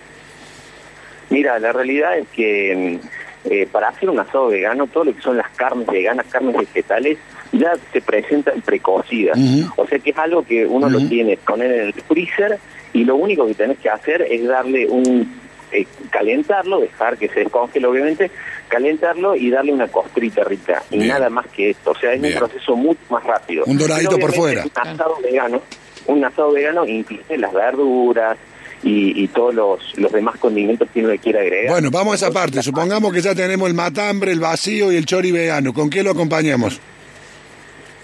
Mira, 1.31 1.59
la 1.59 1.73
realidad 1.73 2.19
es 2.19 2.29
que 2.29 3.01
mm, 3.03 3.51
eh, 3.51 3.69
para 3.71 3.89
hacer 3.89 4.09
un 4.11 4.19
asado 4.21 4.49
vegano, 4.49 4.87
todo 4.87 5.05
lo 5.05 5.15
que 5.17 5.23
son 5.23 5.37
las 5.39 5.51
carnes 5.57 5.87
veganas, 5.87 6.27
carnes 6.31 6.57
vegetales, 6.57 7.19
ya 7.59 7.73
se 7.93 8.01
presentan 8.01 8.61
precocidas. 8.61 9.39
Ujú. 9.39 9.73
O 9.77 9.87
sea 9.87 9.99
que 9.99 10.11
es 10.11 10.19
algo 10.19 10.45
que 10.45 10.67
uno 10.67 10.89
lo 10.89 11.01
tiene, 11.09 11.37
poner 11.37 11.71
en 11.73 11.81
el 11.87 11.93
freezer 11.95 12.59
y 12.93 13.05
lo 13.05 13.17
único 13.17 13.47
que 13.47 13.55
tenés 13.55 13.79
que 13.79 13.89
hacer 13.91 14.23
es 14.23 14.47
darle 14.47 14.87
un... 14.87 15.41
eh, 15.73 15.87
calentarlo, 16.11 16.81
dejar 16.81 17.17
que 17.19 17.29
se 17.29 17.41
descongele 17.41 17.87
obviamente, 17.87 18.31
calentarlo 18.69 19.35
y 19.35 19.51
darle 19.51 19.73
una 19.73 19.89
costrita 19.89 20.45
rica. 20.45 20.83
Y 20.91 20.99
Bien. 20.99 21.09
nada 21.09 21.29
más 21.31 21.47
que 21.49 21.71
esto. 21.71 21.91
O 21.91 21.95
sea, 21.99 22.13
es 22.13 22.21
Bien. 22.21 22.35
un 22.35 22.39
proceso 22.39 22.77
mucho 22.77 23.01
más 23.11 23.25
rápido. 23.25 23.65
Un 23.67 23.79
doradito 23.79 24.19
por 24.19 24.33
fuera. 24.33 24.65
Un 24.65 24.89
asado 24.89 25.17
vegano, 25.23 25.63
un 26.07 26.25
asado 26.25 26.53
vegano 26.53 26.87
incluye 26.87 27.39
las 27.39 27.53
verduras, 27.53 28.37
y, 28.83 29.25
y 29.25 29.29
todos 29.29 29.55
los, 29.55 29.99
los 29.99 30.13
demás 30.13 30.37
condimentos 30.39 30.87
que 30.93 31.01
uno 31.01 31.09
le 31.09 31.19
quiera 31.19 31.41
agregar. 31.41 31.71
Bueno, 31.73 31.91
vamos 31.91 32.13
a 32.13 32.27
esa 32.27 32.31
parte. 32.35 32.63
Supongamos 32.63 33.15
que 33.15 33.23
ya 33.23 33.35
tenemos 33.35 33.67
el 33.67 33.75
matambre, 33.75 34.31
el 34.31 34.41
vacío 34.41 34.93
y 34.93 34.97
el 34.97 35.07
chori 35.07 35.33
vegano. 35.33 35.73
¿Con 35.73 35.89
qué 35.89 36.03
lo 36.03 36.11
acompañamos? 36.11 36.79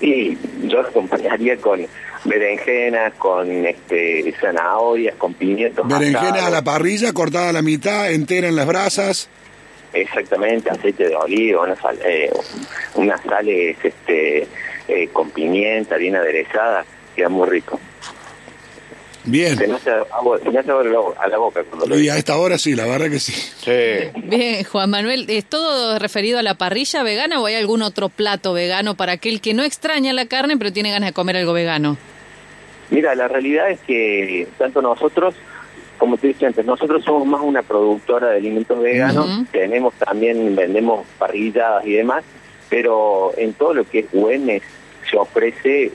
Y 0.00 0.36
yo 0.64 0.80
acompañaría 0.80 1.56
con 1.58 1.86
berenjenas, 2.24 3.14
con 3.14 3.66
este 3.66 4.32
zanahorias, 4.40 5.14
con 5.16 5.34
pimientos. 5.34 5.86
Berenjena 5.86 6.46
a 6.46 6.50
la 6.50 6.62
parrilla, 6.62 7.12
cortada 7.12 7.50
a 7.50 7.52
la 7.52 7.62
mitad, 7.62 8.10
entera 8.10 8.48
en 8.48 8.56
las 8.56 8.66
brasas. 8.66 9.28
Exactamente, 9.92 10.70
aceite 10.70 11.08
de 11.08 11.16
oliva, 11.16 11.62
una 11.62 11.76
sal, 11.76 11.98
eh, 12.04 12.30
unas 12.94 13.20
sales 13.22 13.76
este, 13.82 14.46
eh, 14.86 15.08
con 15.12 15.30
pimienta 15.30 15.96
bien 15.96 16.14
aderezada, 16.14 16.84
queda 17.16 17.28
muy 17.28 17.48
rico. 17.48 17.80
Bien. 19.24 19.56
Se 19.56 19.66
me 19.66 19.74
hace 19.74 19.90
agua, 19.90 20.38
se 20.42 20.50
me 20.50 20.58
hace 20.58 20.70
agua 20.70 21.14
a 21.20 21.28
la- 21.28 21.36
boca 21.38 21.62
cuando 21.64 21.86
lo 21.86 21.96
Y 21.96 22.02
digo. 22.02 22.14
a 22.14 22.16
esta 22.16 22.36
hora 22.38 22.56
sí, 22.58 22.74
la 22.74 22.86
verdad 22.86 23.10
que 23.10 23.20
sí. 23.20 23.32
Sí. 23.32 24.20
Bien, 24.24 24.64
Juan 24.64 24.88
Manuel, 24.90 25.26
¿es 25.28 25.44
todo 25.44 25.98
referido 25.98 26.38
a 26.38 26.42
la 26.42 26.54
parrilla 26.54 27.02
vegana 27.02 27.40
o 27.40 27.46
hay 27.46 27.54
algún 27.56 27.82
otro 27.82 28.08
plato 28.08 28.52
vegano 28.52 28.94
para 28.94 29.12
aquel 29.12 29.40
que 29.40 29.52
no 29.54 29.62
extraña 29.62 30.12
la 30.12 30.26
carne 30.26 30.56
pero 30.56 30.72
tiene 30.72 30.90
ganas 30.90 31.10
de 31.10 31.12
comer 31.12 31.36
algo 31.36 31.52
vegano? 31.52 31.96
Mira, 32.90 33.14
la 33.14 33.28
realidad 33.28 33.70
es 33.70 33.78
que 33.80 34.48
tanto 34.58 34.82
nosotros, 34.82 35.34
como 35.98 36.16
te 36.16 36.28
dije 36.28 36.46
antes, 36.46 36.64
nosotros 36.64 37.04
somos 37.04 37.26
más 37.26 37.40
una 37.42 37.62
productora 37.62 38.28
de 38.30 38.38
alimentos 38.38 38.80
veganos, 38.80 39.28
tenemos 39.52 39.94
también, 39.94 40.56
vendemos 40.56 41.06
parrilladas 41.18 41.86
y 41.86 41.92
demás, 41.92 42.24
pero 42.68 43.32
en 43.36 43.52
todo 43.52 43.74
lo 43.74 43.84
que 43.88 44.00
es 44.00 44.06
Güemes 44.12 44.62
se 45.08 45.16
ofrece 45.16 45.92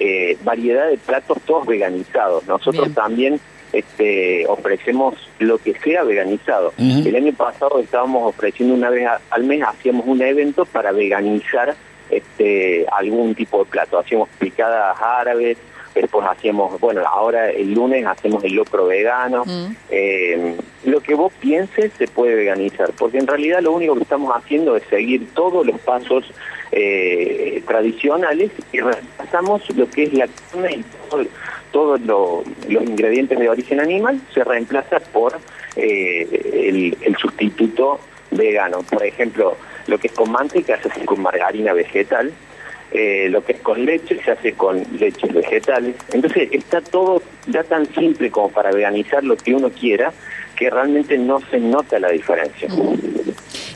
eh, 0.00 0.36
variedad 0.44 0.88
de 0.88 0.98
platos 0.98 1.38
todos 1.46 1.66
veganizados. 1.66 2.46
Nosotros 2.46 2.84
Bien. 2.84 2.94
también 2.94 3.40
este, 3.72 4.46
ofrecemos 4.46 5.14
lo 5.38 5.58
que 5.58 5.74
sea 5.80 6.02
veganizado. 6.04 6.72
El 6.78 7.14
año 7.16 7.32
pasado 7.34 7.78
estábamos 7.80 8.22
ofreciendo 8.28 8.74
una 8.74 8.90
vez 8.90 9.06
a- 9.06 9.20
al 9.30 9.44
mes, 9.44 9.62
hacíamos 9.62 10.06
un 10.06 10.22
evento 10.22 10.64
para 10.64 10.92
veganizar 10.92 11.74
este, 12.10 12.86
algún 12.92 13.34
tipo 13.34 13.64
de 13.64 13.70
plato. 13.70 13.98
Hacíamos 13.98 14.28
picadas 14.38 14.96
árabes, 15.00 15.58
después 16.02 16.26
hacíamos, 16.28 16.78
bueno, 16.80 17.02
ahora 17.06 17.50
el 17.50 17.74
lunes 17.74 18.04
hacemos 18.06 18.42
el 18.44 18.54
locro 18.54 18.86
vegano. 18.86 19.44
Mm. 19.44 19.76
Eh, 19.90 20.56
lo 20.84 21.00
que 21.00 21.14
vos 21.14 21.32
pienses 21.40 21.92
se 21.98 22.06
puede 22.06 22.34
veganizar, 22.34 22.90
porque 22.98 23.18
en 23.18 23.26
realidad 23.26 23.60
lo 23.60 23.72
único 23.72 23.94
que 23.96 24.02
estamos 24.02 24.34
haciendo 24.36 24.76
es 24.76 24.82
seguir 24.90 25.28
todos 25.34 25.66
los 25.66 25.78
pasos 25.80 26.24
eh, 26.72 27.62
tradicionales 27.66 28.50
y 28.72 28.80
reemplazamos 28.80 29.62
lo 29.76 29.88
que 29.90 30.04
es 30.04 30.12
la 30.12 30.26
carne 30.50 30.76
y 30.76 30.84
todo- 31.10 31.24
todos 31.72 32.00
lo- 32.02 32.44
los 32.68 32.82
ingredientes 32.84 33.38
de 33.38 33.48
origen 33.48 33.80
animal 33.80 34.20
se 34.32 34.42
reemplaza 34.44 35.00
por 35.00 35.34
eh, 35.76 36.26
el, 36.68 36.96
el 37.02 37.16
sustituto 37.16 38.00
vegano. 38.30 38.78
Por 38.90 39.04
ejemplo, 39.04 39.56
lo 39.86 39.98
que 39.98 40.06
es 40.08 40.12
con 40.14 40.30
manteca 40.32 40.78
se 40.80 40.88
hace 40.88 41.04
con 41.04 41.20
margarina 41.20 41.72
vegetal, 41.72 42.32
eh, 42.98 43.28
lo 43.28 43.44
que 43.44 43.52
es 43.52 43.60
con 43.60 43.84
leche 43.84 44.18
se 44.24 44.30
hace 44.30 44.52
con 44.54 44.82
leches 44.98 45.30
vegetales. 45.32 45.96
Entonces 46.12 46.48
está 46.50 46.80
todo 46.80 47.22
ya 47.46 47.62
tan 47.62 47.86
simple 47.94 48.30
como 48.30 48.50
para 48.50 48.70
veganizar 48.70 49.22
lo 49.22 49.36
que 49.36 49.54
uno 49.54 49.68
quiera 49.70 50.14
que 50.56 50.70
realmente 50.70 51.18
no 51.18 51.40
se 51.50 51.58
nota 51.58 51.98
la 51.98 52.08
diferencia. 52.08 52.68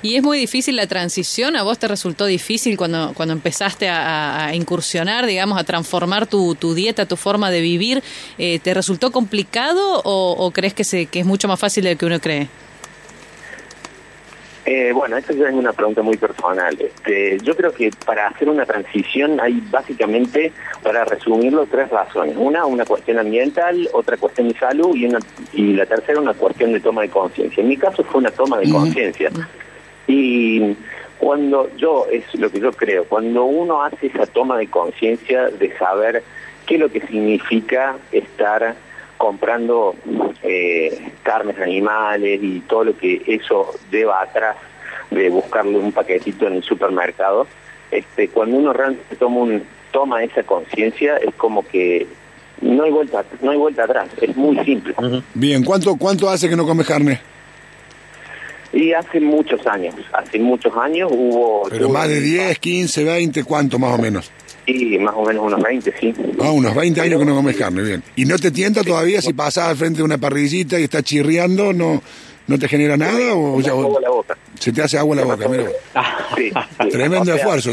¿Y 0.01 0.17
es 0.17 0.23
muy 0.23 0.39
difícil 0.39 0.77
la 0.77 0.87
transición? 0.87 1.55
¿A 1.57 1.63
vos 1.63 1.79
te 1.79 1.87
resultó 1.87 2.25
difícil 2.25 2.79
cuando, 2.79 3.13
cuando 3.15 3.35
empezaste 3.35 3.91
a, 3.91 4.51
incursionar, 4.55 5.27
digamos, 5.27 5.59
a 5.59 5.65
transformar 5.65 6.27
tu, 6.27 6.55
tu 6.55 6.73
dieta, 6.73 7.05
tu 7.05 7.17
forma 7.17 7.51
de 7.51 7.61
vivir? 7.61 8.03
Eh, 8.39 8.59
¿Te 8.61 8.73
resultó 8.73 9.13
complicado 9.13 10.01
o, 10.03 10.35
o 10.39 10.51
crees 10.53 10.73
que, 10.73 10.85
se, 10.85 11.05
que 11.05 11.21
es 11.21 11.27
mucho 11.27 11.47
más 11.49 11.61
fácil 11.61 11.85
de 11.85 11.93
lo 11.93 11.99
que 11.99 12.07
uno 12.07 12.19
cree? 12.21 12.49
Eh, 14.73 14.93
bueno, 14.93 15.17
esa 15.17 15.33
es 15.33 15.53
una 15.53 15.73
pregunta 15.73 16.01
muy 16.01 16.17
personal. 16.17 16.81
Este, 16.81 17.39
yo 17.43 17.57
creo 17.57 17.73
que 17.73 17.91
para 18.07 18.29
hacer 18.29 18.49
una 18.49 18.65
transición 18.65 19.41
hay 19.41 19.61
básicamente, 19.69 20.53
para 20.81 21.05
resumirlo, 21.05 21.67
tres 21.67 21.91
razones. 21.91 22.37
Una, 22.39 22.65
una 22.67 22.85
cuestión 22.85 23.19
ambiental, 23.19 23.89
otra 23.93 24.17
cuestión 24.17 24.47
de 24.47 24.55
salud 24.57 24.95
y, 24.95 25.07
una, 25.07 25.19
y 25.53 25.73
la 25.73 25.87
tercera, 25.87 26.21
una 26.21 26.35
cuestión 26.35 26.73
de 26.73 26.79
toma 26.79 27.03
de 27.03 27.09
conciencia. 27.09 27.61
En 27.61 27.69
mi 27.69 27.77
caso 27.77 28.05
fue 28.05 28.21
una 28.21 28.31
toma 28.31 28.59
de 28.59 28.71
conciencia. 28.71 29.31
Y 30.07 30.77
cuando 31.19 31.69
yo, 31.77 32.07
es 32.09 32.33
lo 32.37 32.49
que 32.49 32.61
yo 32.61 32.71
creo, 32.71 33.07
cuando 33.07 33.47
uno 33.47 33.83
hace 33.83 34.07
esa 34.07 34.27
toma 34.27 34.57
de 34.57 34.69
conciencia 34.69 35.49
de 35.49 35.77
saber 35.79 36.23
qué 36.67 36.75
es 36.75 36.81
lo 36.81 36.89
que 36.93 37.01
significa 37.09 37.97
estar 38.13 38.77
comprando 39.21 39.95
eh, 40.43 41.13
carnes 41.23 41.59
animales 41.59 42.41
y 42.43 42.61
todo 42.61 42.85
lo 42.85 42.97
que 42.97 43.23
eso 43.27 43.71
lleva 43.93 44.23
atrás 44.23 44.57
de 45.11 45.29
buscarle 45.29 45.77
un 45.77 45.93
paquetito 45.93 46.47
en 46.47 46.55
el 46.55 46.63
supermercado, 46.63 47.47
este, 47.91 48.29
cuando 48.29 48.57
uno 48.57 48.73
realmente 48.73 49.17
toma, 49.17 49.41
un, 49.41 49.63
toma 49.93 50.25
esa 50.25 50.43
conciencia 50.43 51.19
es 51.19 51.35
como 51.35 51.63
que 51.69 52.07
no 52.63 52.85
hay 52.85 52.91
vuelta 52.91 53.23
no 53.43 53.51
hay 53.51 53.59
vuelta 53.59 53.85
atrás, 53.85 54.09
es 54.23 54.35
muy 54.37 54.57
simple. 54.65 54.95
Bien, 55.35 55.65
¿cuánto 55.65 55.97
cuánto 55.97 56.31
hace 56.31 56.49
que 56.49 56.57
no 56.57 56.65
comes 56.65 56.87
carne? 56.87 57.21
Y 58.73 58.93
hace 58.93 59.21
muchos 59.21 59.67
años, 59.67 59.95
hace 60.13 60.39
muchos 60.39 60.73
años 60.77 61.11
hubo... 61.13 61.69
Pero 61.69 61.89
más 61.89 62.09
de 62.09 62.21
10, 62.21 62.59
15, 62.59 63.05
20, 63.05 63.45
¿cuánto 63.45 63.79
más 63.79 63.99
o 63.99 64.03
menos? 64.03 64.31
Sí, 64.67 64.97
más 64.99 65.15
o 65.17 65.25
menos 65.25 65.45
unos 65.45 65.61
20, 65.61 65.93
sí. 65.99 66.15
Ah, 66.41 66.53
unos 66.53 66.75
20 66.75 67.01
años 67.01 67.19
que 67.19 67.25
no 67.25 67.35
comes 67.35 67.57
carne, 67.57 67.83
bien. 67.83 68.03
¿Y 68.15 68.25
no 68.25 68.39
te 68.39 68.53
tienta 68.53 68.85
todavía 68.85 69.21
si 69.21 69.33
pasas 69.33 69.69
al 69.69 69.77
frente 69.77 69.99
de 69.99 70.05
una 70.05 70.19
parrillita 70.19 70.79
y 70.79 70.85
está 70.85 71.03
chirriando, 71.03 71.73
no 71.73 72.01
no 72.51 72.59
te 72.59 72.67
genera 72.67 72.97
nada 72.97 73.33
o, 73.35 73.61
la 73.61 73.73
boca. 74.11 74.37
se 74.59 74.73
te 74.73 74.83
hace 74.83 74.99
agua 74.99 75.15
la 75.15 75.25
boca? 75.25 75.49
Mira. 75.49 75.71
Sí, 76.37 76.51
Tremendo 76.91 77.35
esfuerzo. 77.35 77.71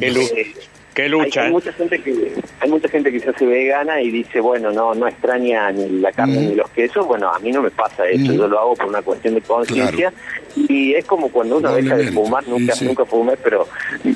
Qué 0.98 1.08
lucha. 1.08 1.42
Hay, 1.44 1.48
¿eh? 1.50 1.52
mucha 1.52 1.72
gente 1.74 2.02
que 2.02 2.34
hay 2.60 2.70
mucha 2.72 2.90
gente 2.90 3.12
que 3.12 3.20
se 3.20 3.30
hace 3.30 3.46
vegana 3.46 4.02
y 4.02 4.10
dice, 4.10 4.40
bueno, 4.40 4.72
no 4.72 4.96
no 4.96 5.08
extraña 5.08 5.72
ni 5.72 5.88
la 6.00 6.12
carne 6.12 6.38
ni 6.48 6.56
los 6.56 6.68
quesos. 6.72 7.06
Bueno, 7.06 7.32
a 7.32 7.38
mí 7.38 7.52
no 7.52 7.62
me 7.62 7.70
pasa 7.70 8.08
eso. 8.10 8.34
Yo 8.34 8.48
lo 8.48 8.60
hago 8.60 8.74
por 8.76 8.88
una 8.88 9.04
cuestión 9.04 9.36
de 9.36 9.42
conciencia 9.42 10.12
y 10.56 10.96
es 10.96 11.06
como 11.06 11.30
cuando 11.30 11.58
uno 11.58 11.72
deja 11.76 11.96
de 11.96 12.12
fumar, 12.12 12.48
nunca 12.48 12.74
nunca 12.82 13.06
fumé, 13.06 13.34
pero 13.44 13.68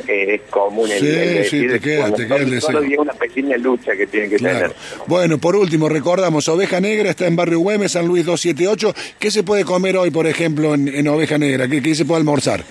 eh, 0.07 0.35
es 0.35 0.41
común 0.50 0.89
el, 0.91 1.00
Sí, 1.00 1.05
el 1.07 1.29
sí, 1.45 1.59
decir 1.59 1.71
te 1.73 1.79
queda, 1.79 2.00
cuando 2.00 2.17
te 2.17 2.23
queda 2.25 2.35
el 2.38 2.41
solo- 2.41 2.51
deseo. 2.55 2.71
solo 2.71 2.79
hay 2.79 2.95
una 2.97 3.13
pequeña 3.13 3.57
lucha 3.57 3.95
que 3.95 4.07
tiene 4.07 4.27
que 4.29 4.38
tener. 4.38 4.73
Bueno, 5.05 5.38
por 5.38 5.55
último, 5.55 5.88
recordamos, 5.88 6.50
Oveja 6.50 6.81
Negra 6.81 7.11
está 7.11 7.27
en 7.27 7.35
Barrio 7.35 7.59
Güemes, 7.59 7.91
San 7.91 8.07
Luis 8.07 8.25
278. 8.25 8.95
¿Qué 9.19 9.29
se 9.29 9.43
puede 9.43 9.63
comer 9.65 9.97
hoy, 9.97 10.09
por 10.09 10.25
ejemplo, 10.25 10.73
en, 10.73 10.88
en 10.88 11.07
Oveja 11.07 11.38
Negra? 11.38 11.67
¿Qué, 11.67 11.79
qué 11.83 11.93
se 11.93 12.05
puede 12.05 12.21
almorzar? 12.21 12.63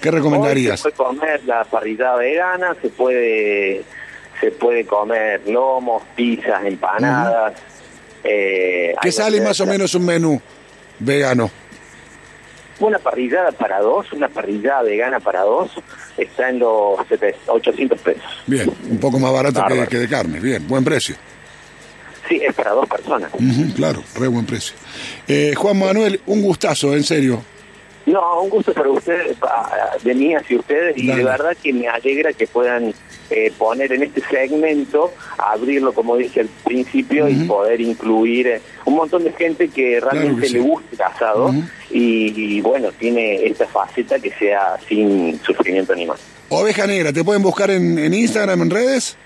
¿Qué 0.00 0.10
recomendarías? 0.10 0.84
Hoy 0.84 0.90
se 0.92 0.96
puede 0.96 1.08
comer 1.18 1.40
la 1.44 1.64
parrillada 1.64 2.16
vegana, 2.16 2.76
se 2.80 2.88
puede 2.88 3.82
se 4.40 4.50
puede 4.52 4.86
comer 4.86 5.42
lomos, 5.46 6.02
pizzas, 6.16 6.64
empanadas. 6.64 7.52
eh, 8.24 8.94
¿Qué 9.02 9.12
sale 9.12 9.40
más 9.40 9.60
o 9.60 9.66
menos 9.66 9.94
un 9.94 10.06
menú 10.06 10.40
vegano? 10.98 11.50
Una 12.78 12.98
parrillada 12.98 13.52
para 13.52 13.80
dos, 13.80 14.10
una 14.14 14.28
parrillada 14.28 14.82
vegana 14.82 15.20
para 15.20 15.42
dos, 15.42 15.70
está 16.16 16.48
en 16.48 16.60
los 16.60 16.98
700, 17.08 17.48
800 17.54 18.00
pesos. 18.00 18.24
Bien, 18.46 18.72
un 18.88 18.98
poco 18.98 19.18
más 19.18 19.30
barato 19.30 19.62
que, 19.68 19.86
que 19.86 19.98
de 19.98 20.08
carne. 20.08 20.40
Bien, 20.40 20.66
buen 20.66 20.82
precio. 20.82 21.14
Sí, 22.26 22.40
es 22.42 22.54
para 22.54 22.70
dos 22.70 22.88
personas. 22.88 23.30
Claro, 23.76 24.02
re 24.18 24.28
buen 24.28 24.46
precio. 24.46 24.74
Eh, 25.28 25.52
Juan 25.54 25.78
Manuel, 25.78 26.20
un 26.26 26.40
gustazo, 26.40 26.94
en 26.94 27.04
serio. 27.04 27.42
No, 28.10 28.42
un 28.42 28.50
gusto 28.50 28.72
para 28.72 28.88
ustedes, 28.88 29.36
de 30.02 30.14
mí 30.14 30.34
hacia 30.34 30.58
ustedes, 30.58 30.96
y 30.96 31.06
Dale. 31.06 31.18
de 31.18 31.24
verdad 31.24 31.56
que 31.62 31.72
me 31.72 31.88
alegra 31.88 32.32
que 32.32 32.46
puedan 32.46 32.92
eh, 33.30 33.52
poner 33.56 33.92
en 33.92 34.02
este 34.02 34.20
segmento, 34.22 35.12
abrirlo 35.38 35.92
como 35.92 36.16
dije 36.16 36.40
al 36.40 36.48
principio 36.64 37.28
y 37.28 37.34
poder 37.44 37.80
incluir 37.80 38.46
eh, 38.48 38.60
un 38.86 38.94
montón 38.94 39.22
de 39.24 39.32
gente 39.32 39.68
que 39.68 40.00
realmente 40.00 40.42
que 40.42 40.48
sí. 40.48 40.54
le 40.54 40.60
gusta 40.60 40.88
el 40.92 41.02
asado 41.02 41.46
Ujú. 41.46 41.62
y, 41.90 42.56
y, 42.56 42.60
bueno, 42.60 42.88
tiene 42.98 43.46
esta 43.46 43.66
faceta 43.66 44.18
que 44.18 44.30
sea 44.32 44.76
sin 44.88 45.40
sufrimiento 45.42 45.92
animal. 45.92 46.18
Oveja 46.48 46.86
Negra, 46.86 47.12
¿te 47.12 47.22
pueden 47.22 47.42
buscar 47.42 47.70
en, 47.70 47.98
en 47.98 48.12
Instagram, 48.12 48.62
en 48.62 48.70
redes? 48.70 49.16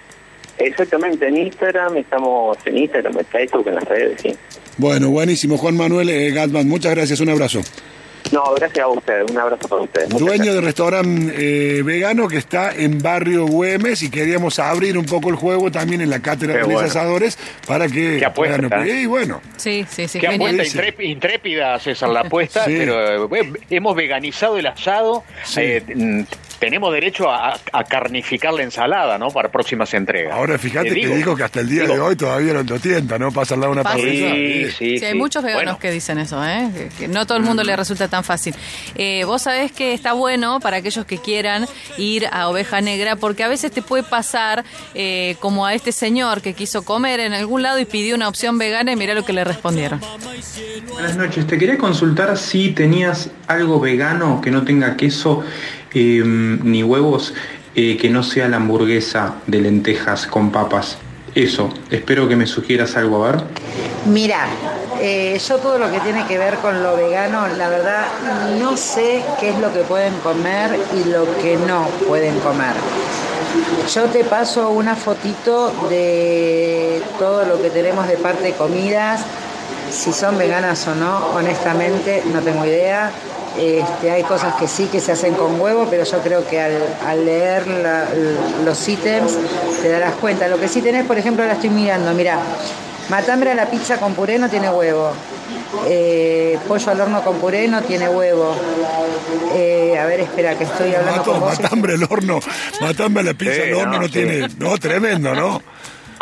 Exactamente, 0.58 1.26
en 1.26 1.36
Instagram, 1.36 1.96
estamos 1.96 2.58
en 2.66 2.78
Instagram, 2.78 3.18
en 3.18 3.24
Facebook, 3.24 3.66
en 3.68 3.74
las 3.76 3.84
redes, 3.84 4.20
sí. 4.20 4.36
Bueno, 4.76 5.10
buenísimo. 5.10 5.56
Juan 5.56 5.76
Manuel 5.76 6.10
eh, 6.10 6.30
Gatman, 6.30 6.68
muchas 6.68 6.94
gracias, 6.94 7.20
un 7.20 7.30
abrazo. 7.30 7.60
No, 8.32 8.42
gracias 8.56 8.84
a 8.84 8.88
ustedes, 8.88 9.30
un 9.30 9.38
abrazo 9.38 9.68
para 9.68 9.82
ustedes. 9.82 10.08
Muchas 10.08 10.20
Dueño 10.26 10.36
gracias. 10.44 10.54
de 10.56 10.60
restaurante 10.62 11.78
eh, 11.78 11.82
vegano 11.82 12.26
que 12.26 12.38
está 12.38 12.72
en 12.74 12.98
Barrio 13.00 13.46
Güemes 13.46 14.02
y 14.02 14.10
queríamos 14.10 14.58
abrir 14.58 14.98
un 14.98 15.04
poco 15.04 15.28
el 15.28 15.36
juego 15.36 15.70
también 15.70 16.00
en 16.00 16.10
la 16.10 16.20
cátedra 16.20 16.54
Qué 16.54 16.60
de 16.60 16.64
los 16.64 16.72
bueno. 16.74 16.88
asadores 16.88 17.38
para 17.68 17.86
que 17.86 18.16
Qué 18.18 18.24
apuesta, 18.24 18.56
puedan- 18.68 18.88
¿eh? 18.88 19.02
y 19.02 19.06
bueno, 19.06 19.40
Sí, 19.56 19.86
sí, 19.88 20.08
sí. 20.08 20.18
Qué 20.18 20.26
apuesta 20.28 20.64
intrépida, 21.02 21.78
César, 21.78 22.08
la 22.08 22.20
apuesta, 22.20 22.64
Sí. 22.64 22.74
pero 22.76 23.26
eh, 23.36 23.52
hemos 23.70 23.94
veganizado 23.94 24.58
el 24.58 24.66
asado. 24.66 25.22
Sí. 25.44 25.60
Tenemos 26.64 26.92
derecho 26.92 27.30
a, 27.30 27.58
a 27.72 27.84
carnificar 27.84 28.54
la 28.54 28.62
ensalada, 28.62 29.18
¿no? 29.18 29.28
Para 29.28 29.50
próximas 29.50 29.92
entregas. 29.92 30.34
ahora 30.34 30.58
fíjate 30.58 30.88
Te 30.88 30.94
que 30.94 31.08
digo 31.08 31.36
que 31.36 31.42
hasta 31.42 31.60
el 31.60 31.68
día 31.68 31.82
digo, 31.82 31.94
de 31.94 32.00
hoy 32.00 32.16
todavía 32.16 32.54
no 32.54 32.62
lo 32.62 32.78
tienta, 32.78 33.18
¿no? 33.18 33.30
Pasa 33.32 33.54
al 33.54 33.60
lado 33.60 33.74
de 33.74 33.80
una 33.80 33.90
parrilla. 33.90 34.32
Sí, 34.34 34.64
sí, 34.70 34.98
Sí, 34.98 35.04
hay 35.04 35.12
sí. 35.12 35.18
muchos 35.18 35.42
veganos 35.42 35.64
Bueno, 35.64 35.78
que 35.78 35.90
dicen 35.90 36.18
eso, 36.18 36.42
¿eh? 36.44 36.70
que, 36.74 36.88
que 36.98 37.08
no 37.08 37.26
todo 37.26 37.36
el 37.38 37.44
mundo 37.44 37.62
le 37.64 37.76
resulta 37.76 38.08
tan 38.08 38.24
fácil. 38.24 38.54
Eh, 38.94 39.24
vos 39.26 39.42
sabés 39.42 39.72
que 39.72 39.92
está 39.92 40.14
bueno 40.14 40.58
para 40.60 40.78
aquellos 40.78 41.04
que 41.04 41.18
quieran 41.18 41.66
ir 41.98 42.26
a 42.32 42.48
Oveja 42.48 42.80
Negra, 42.80 43.16
porque 43.16 43.44
a 43.44 43.48
veces 43.48 43.70
te 43.70 43.82
puede 43.82 44.02
pasar 44.02 44.64
eh, 44.94 45.36
como 45.40 45.66
a 45.66 45.74
este 45.74 45.92
señor 45.92 46.40
que 46.40 46.54
quiso 46.54 46.82
comer 46.84 47.20
en 47.20 47.34
algún 47.34 47.62
lado 47.62 47.78
y 47.78 47.84
pidió 47.84 48.14
una 48.14 48.28
opción 48.28 48.56
vegana 48.58 48.92
y 48.92 48.96
mirá 48.96 49.12
lo 49.14 49.24
que 49.24 49.32
le 49.34 49.44
respondieron. 49.44 50.00
Buenas 50.92 51.16
noches, 51.16 51.46
te 51.46 51.58
quería 51.58 51.76
consultar 51.78 52.36
si 52.38 52.70
tenías 52.70 53.30
algo 53.46 53.80
vegano 53.80 54.40
que 54.42 54.50
no 54.50 54.64
tenga 54.64 54.96
queso 54.96 55.42
eh, 55.94 56.22
ni 56.24 56.82
huevos, 56.82 57.34
eh, 57.74 57.96
que 57.96 58.10
no 58.10 58.22
sea 58.22 58.48
la 58.48 58.56
hamburguesa 58.58 59.36
de 59.46 59.60
lentejas 59.60 60.26
con 60.26 60.50
papas. 60.50 60.98
Eso, 61.34 61.72
espero 61.90 62.28
que 62.28 62.36
me 62.36 62.46
sugieras 62.46 62.96
algo, 62.96 63.24
a 63.24 63.32
ver. 63.32 63.44
Mira, 64.06 64.46
eh, 65.00 65.40
yo 65.48 65.56
todo 65.58 65.78
lo 65.78 65.90
que 65.90 65.98
tiene 66.00 66.24
que 66.26 66.38
ver 66.38 66.56
con 66.58 66.82
lo 66.82 66.96
vegano, 66.96 67.46
la 67.56 67.68
verdad, 67.68 68.06
no 68.60 68.76
sé 68.76 69.22
qué 69.40 69.50
es 69.50 69.58
lo 69.58 69.72
que 69.72 69.80
pueden 69.80 70.14
comer 70.18 70.78
y 70.94 71.08
lo 71.08 71.24
que 71.42 71.56
no 71.56 71.88
pueden 72.06 72.38
comer. 72.40 72.74
Yo 73.92 74.04
te 74.04 74.24
paso 74.24 74.70
una 74.70 74.94
fotito 74.96 75.72
de 75.88 77.02
todo 77.18 77.44
lo 77.44 77.60
que 77.60 77.70
tenemos 77.70 78.06
de 78.06 78.16
parte 78.16 78.44
de 78.44 78.52
comidas, 78.52 79.24
si 79.94 80.12
son 80.12 80.36
veganas 80.38 80.86
o 80.88 80.94
no, 80.94 81.26
honestamente 81.34 82.22
no 82.32 82.40
tengo 82.40 82.64
idea. 82.66 83.10
Este, 83.58 84.10
hay 84.10 84.24
cosas 84.24 84.54
que 84.56 84.66
sí 84.66 84.86
que 84.90 85.00
se 85.00 85.12
hacen 85.12 85.34
con 85.34 85.60
huevo, 85.60 85.86
pero 85.88 86.02
yo 86.02 86.18
creo 86.22 86.44
que 86.46 86.60
al, 86.60 86.76
al 87.06 87.24
leer 87.24 87.66
la- 87.68 88.06
los 88.64 88.88
ítems 88.88 89.32
te 89.80 89.88
darás 89.88 90.14
cuenta. 90.14 90.48
Lo 90.48 90.58
que 90.58 90.66
sí 90.66 90.82
tenés, 90.82 91.06
por 91.06 91.16
ejemplo, 91.18 91.44
ahora 91.44 91.54
estoy 91.54 91.70
mirando, 91.70 92.12
mira, 92.14 92.38
matambre 93.08 93.52
a 93.52 93.54
la 93.54 93.66
pizza 93.66 93.98
con 93.98 94.14
puré 94.14 94.38
no 94.40 94.48
tiene 94.50 94.68
huevo. 94.70 95.12
Eh, 95.86 96.58
pollo 96.66 96.90
al 96.90 97.00
horno 97.00 97.22
con 97.22 97.36
puré 97.36 97.68
no 97.68 97.80
tiene 97.82 98.08
huevo. 98.08 98.56
Eh, 99.54 99.96
a 100.00 100.04
ver, 100.06 100.20
espera, 100.20 100.56
que 100.56 100.64
estoy 100.64 100.92
hablando 100.94 101.18
Mato, 101.18 101.30
con 101.32 101.40
vos. 101.40 101.60
matambre 101.60 101.94
al 101.94 102.02
horno, 102.04 102.40
matambre 102.80 103.20
a 103.22 103.24
la 103.26 103.34
pizza 103.34 103.54
Sí, 103.54 103.60
al 103.62 103.74
horno 103.74 103.92
no, 103.92 103.98
no, 104.00 104.06
sí. 104.06 104.12
tiene, 104.14 104.48
no, 104.58 104.78
tremendo, 104.78 105.32
¿no? 105.34 105.62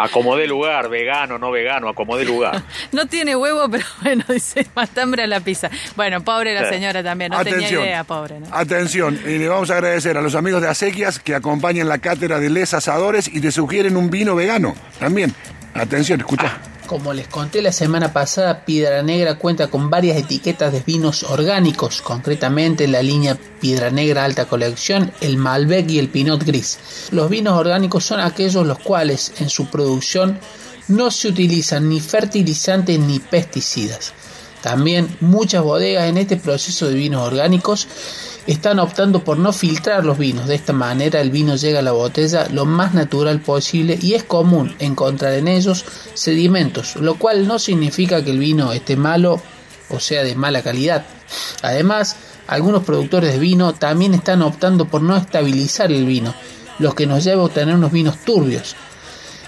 Acomodé 0.05 0.47
lugar, 0.47 0.89
vegano, 0.89 1.39
no 1.39 1.51
vegano, 1.51 1.89
acomodé 1.89 2.25
lugar. 2.25 2.63
No 2.93 3.07
tiene 3.07 3.37
huevo, 3.37 3.69
pero 3.71 3.85
bueno, 4.03 4.25
dice 4.29 4.67
matambre 4.75 5.23
a 5.23 5.27
la 5.27 5.41
pizza. 5.41 5.71
Bueno, 5.97 6.23
pobre 6.23 6.55
la 6.55 6.69
señora 6.69 7.03
también, 7.03 7.33
no 7.33 7.43
tenía 7.43 7.71
idea, 7.71 8.05
pobre. 8.05 8.41
¿no? 8.41 8.47
Atención, 8.51 9.19
y 9.25 9.39
le 9.39 9.49
vamos 9.49 9.71
a 9.71 9.75
agradecer 9.75 10.17
a 10.17 10.21
los 10.21 10.35
amigos 10.35 10.61
de 10.63 10.69
Acequias 10.69 11.19
que 11.19 11.35
acompañan 11.35 11.89
la 11.89 11.99
cátedra 11.99 12.39
de 12.39 12.51
Les 12.51 12.75
Asadores 12.75 13.29
y 13.29 13.41
te 13.41 13.51
sugieren 13.51 13.97
un 13.97 14.11
vino 14.11 14.35
vegano 14.35 14.75
también. 14.99 15.35
Atención, 15.75 16.21
escucha. 16.21 16.59
Como 16.87 17.15
les 17.15 17.29
conté 17.29 17.63
la 17.63 17.73
semana 17.73 18.13
pasada, 18.13 18.65
Piedra 18.65 19.03
Negra 19.03 19.37
cuenta 19.37 19.69
con 19.69 19.89
varias 19.89 20.17
etiquetas 20.17 20.73
de 20.73 20.81
vinos 20.81 21.23
orgánicos, 21.23 22.03
concretamente 22.03 22.87
la 22.89 23.03
línea 23.03 23.39
Piedra 23.61 23.91
Negra 23.91 24.25
Alta 24.25 24.47
Colección, 24.47 25.13
el 25.21 25.37
Malbec 25.37 25.89
y 25.91 25.99
el 25.99 26.09
Pinot 26.09 26.45
Gris. 26.45 27.09
Los 27.11 27.31
vinos 27.31 27.57
orgánicos 27.57 28.05
son 28.05 28.21
aquellos 28.21 28.67
los 28.67 28.79
cuales 28.79 29.33
en 29.39 29.49
su 29.49 29.67
producción 29.67 30.39
no 30.89 31.11
se 31.11 31.29
utilizan 31.29 31.89
ni 31.89 32.01
fertilizantes 32.01 32.99
ni 32.99 33.21
pesticidas. 33.21 34.13
También 34.63 35.15
muchas 35.21 35.63
bodegas 35.63 36.09
en 36.09 36.17
este 36.17 36.37
proceso 36.37 36.89
de 36.89 36.95
vinos 36.95 37.27
orgánicos 37.27 37.89
están 38.47 38.79
optando 38.79 39.23
por 39.23 39.39
no 39.39 39.53
filtrar 39.53 40.05
los 40.05 40.19
vinos. 40.19 40.47
De 40.47 40.55
esta 40.55 40.73
manera 40.73 41.21
el 41.21 41.31
vino 41.31 41.57
llega 41.57 41.81
a 41.81 41.83
la 41.83 41.93
botella 41.93 42.49
lo 42.51 42.65
más 42.65 42.95
natural 42.95 43.41
posible 43.41 43.99
y 44.01 44.15
es 44.15 44.23
común 44.23 44.75
encontrar 44.79 45.35
en 45.35 45.49
ellos 45.49 45.85
sedimentos, 46.15 46.97
lo 46.97 47.17
cual 47.17 47.47
no 47.47 47.59
significa 47.59 48.25
que 48.25 48.31
el 48.31 48.39
vino 48.39 48.73
esté 48.73 48.97
malo 48.97 49.41
o 49.91 50.01
sea 50.01 50.25
de 50.25 50.35
mala 50.35 50.63
calidad. 50.63 51.05
Además, 51.63 52.17
Algunos 52.47 52.85
productores 52.85 53.33
de 53.33 53.39
vino 53.39 53.73
también 53.73 54.15
están 54.15 54.43
optando 54.43 54.87
por 54.87 55.03
no 55.03 55.17
estabilizar 55.17 55.93
el 55.93 56.05
vino, 56.05 56.35
lo 56.79 56.95
que 56.95 57.07
nos 57.07 57.25
lleva 57.25 57.43
a 57.43 57.47
obtener 57.47 57.75
unos 57.75 57.93
vinos 57.93 58.19
turbios. 58.25 58.75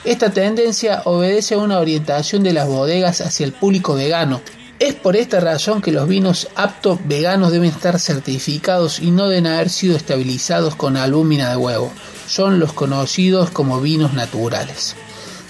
Esta 0.04 0.30
tendencia 0.30 1.02
obedece 1.04 1.54
a 1.54 1.58
una 1.58 1.80
orientación 1.80 2.42
de 2.42 2.52
las 2.52 2.68
bodegas 2.68 3.20
hacia 3.20 3.44
el 3.44 3.52
público 3.52 3.94
vegano. 3.94 4.40
Es 4.80 4.94
por 4.94 5.14
esta 5.14 5.38
razón 5.38 5.80
que 5.80 5.92
los 5.92 6.08
vinos 6.08 6.48
aptos 6.56 6.98
veganos 7.06 7.52
deben 7.52 7.70
estar 7.70 8.00
certificados 8.00 8.98
y 8.98 9.12
no 9.12 9.28
deben 9.28 9.46
haber 9.46 9.70
sido 9.70 9.96
estabilizados 9.96 10.74
con 10.74 10.96
albúmina 10.96 11.50
de 11.50 11.56
huevo. 11.56 11.92
Son 12.26 12.58
los 12.58 12.72
conocidos 12.72 13.50
como 13.50 13.80
vinos 13.80 14.14
naturales. 14.14 14.96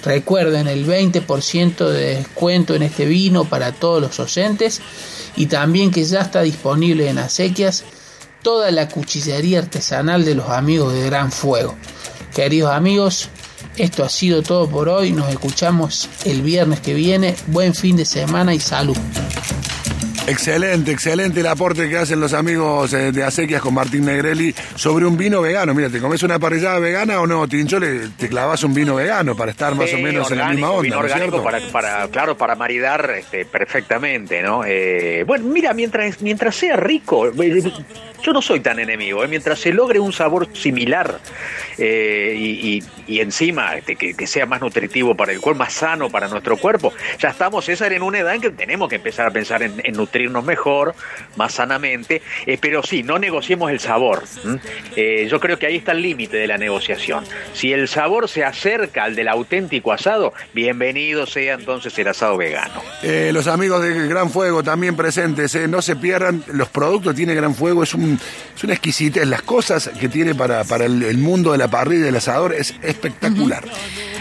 Recuerden 0.05 0.69
el 0.69 0.87
20% 0.87 1.89
de 1.89 2.17
descuento 2.17 2.75
en 2.75 2.83
este 2.83 3.07
vino 3.07 3.47
para 3.47 3.73
todos 3.73 4.03
los 4.03 4.21
oyentes 4.21 4.83
y 5.37 5.47
también 5.47 5.91
que 5.91 6.05
ya 6.05 6.21
está 6.21 6.43
disponible 6.43 7.09
en 7.09 7.19
acequias 7.19 7.85
toda 8.43 8.71
la 8.71 8.91
cuchillería 8.91 9.61
artesanal 9.61 10.27
de 10.27 10.35
los 10.35 10.51
amigos 10.51 10.93
de 10.93 11.07
Gran 11.07 11.33
Fuego. 11.33 11.75
Queridos 12.35 12.71
amigos, 12.73 13.31
esto 13.77 14.05
ha 14.05 14.09
sido 14.09 14.43
todo 14.43 14.69
por 14.69 14.89
hoy. 14.89 15.13
Nos 15.13 15.31
escuchamos 15.31 16.09
el 16.25 16.43
viernes 16.43 16.81
que 16.81 16.95
viene. 16.95 17.35
Buen 17.49 17.75
fin 17.75 17.97
de 17.97 18.05
semana 18.05 18.55
y 18.55 18.61
salud. 18.61 18.97
Excelente, 20.27 20.91
excelente 20.91 21.41
el 21.41 21.47
aporte 21.47 21.87
que 21.87 21.99
hacen 21.99 22.19
los 22.19 22.33
amigos 22.33 22.95
eh, 22.95 23.13
de 23.13 23.23
Acequias 23.25 23.61
con 23.61 23.75
Martín 23.75 24.07
Negrelli 24.07 24.55
sobre 24.75 25.05
un 25.05 25.19
vino 25.19 25.43
vegano. 25.43 25.75
Mira, 25.75 25.91
¿te 25.91 26.01
comes 26.01 26.23
una 26.23 26.39
parrillada 26.39 26.79
vegana 26.79 27.21
o 27.21 27.27
no, 27.27 27.47
Tincho? 27.47 27.79
Le, 27.79 28.09
te 28.09 28.31
clavas 28.31 28.65
un 28.65 28.73
vino 28.73 28.95
vegano 28.95 29.37
para 29.37 29.51
estar 29.51 29.75
más 29.75 29.93
o 29.93 29.99
menos 29.99 30.31
en 30.31 30.39
la 30.39 30.49
misma 30.49 30.71
onda. 30.71 30.83
Vino 30.83 30.97
¿no 30.97 31.01
orgánico 31.03 31.43
para, 31.43 31.61
para, 31.71 32.09
claro, 32.09 32.39
para 32.39 32.55
maridar 32.57 33.11
este, 33.19 33.45
perfectamente, 33.45 34.43
¿no? 34.43 34.63
Eh, 34.67 35.25
bueno, 35.27 35.45
mira, 35.47 35.75
mientras, 35.75 36.23
mientras 36.23 36.57
sea 36.57 36.77
rico, 36.77 37.27
eh, 37.29 37.63
yo 38.23 38.33
no 38.33 38.41
soy 38.41 38.61
tan 38.61 38.79
enemigo, 38.79 39.23
¿eh? 39.23 39.29
mientras 39.29 39.59
se 39.59 39.75
logre 39.75 40.01
un 40.01 40.11
sabor 40.15 40.49
similar 40.57 41.21
eh, 41.77 42.35
y, 42.35 42.77
y- 42.79 42.83
y 43.07 43.21
encima 43.21 43.77
este, 43.77 43.97
que, 43.97 44.15
que 44.15 44.27
sea 44.27 44.47
más 44.47 44.63
nutritivo 44.63 45.15
para 45.15 45.33
el 45.33 45.41
cuerpo, 45.43 45.59
más 45.59 45.75
sano 45.75 46.09
para 46.09 46.27
nuestro 46.29 46.57
cuerpo, 46.57 46.91
ya 47.19 47.29
estamos, 47.29 47.67
César, 47.67 47.93
en 47.93 48.03
una 48.03 48.21
edad 48.21 48.35
en 48.35 48.41
que 48.41 48.49
tenemos 48.51 48.89
que 48.89 48.97
empezar 48.97 49.27
a 49.27 49.31
pensar 49.31 49.63
en, 49.63 49.75
en 49.85 49.95
nutrirnos 50.15 50.45
mejor, 50.45 50.95
más 51.37 51.55
sanamente, 51.55 52.23
eh, 52.47 52.57
pero 52.61 52.83
sí, 52.85 53.03
no 53.03 53.19
negociemos 53.19 53.73
el 53.73 53.81
sabor. 53.81 54.23
Eh, 54.95 55.27
yo 55.29 55.41
creo 55.41 55.59
que 55.59 55.67
ahí 55.67 55.77
está 55.77 55.91
el 55.93 56.03
límite 56.03 56.37
de 56.37 56.47
la 56.47 56.57
negociación. 56.57 57.25
Si 57.53 57.73
el 57.73 57.89
sabor 57.89 58.29
se 58.29 58.45
acerca 58.45 59.05
al 59.05 59.17
del 59.17 59.27
auténtico 59.27 59.93
asado, 59.93 60.33
bienvenido 60.53 61.27
sea 61.27 61.55
entonces 61.55 61.99
el 61.99 62.09
asado 62.09 62.37
vegano. 62.37 62.81
Eh, 63.03 63.31
los 63.33 63.49
amigos 63.49 63.83
de 63.83 64.07
Gran 64.07 64.31
Fuego 64.31 64.63
también 64.63 64.95
presentes, 64.95 65.53
eh, 65.57 65.67
no 65.67 65.83
se 65.83 65.97
pierdan, 65.97 66.45
los 66.53 66.69
productos 66.69 67.13
que 67.13 67.17
tiene 67.17 67.35
Gran 67.35 67.55
Fuego, 67.55 67.83
es, 67.83 67.95
un, 67.95 68.19
es 68.55 68.63
una 68.63 68.75
exquisitez, 68.75 69.27
las 69.27 69.43
cosas 69.43 69.91
que 69.99 70.09
tiene 70.09 70.35
para, 70.35 70.63
para 70.63 70.85
el, 70.85 71.03
el 71.03 71.19
mundo 71.19 71.51
de 71.51 71.59
la 71.59 71.69
parrilla 71.69 72.03
y 72.03 72.05
del 72.05 72.17
asador 72.17 72.55
es 72.55 72.75
espectacular. 72.83 73.65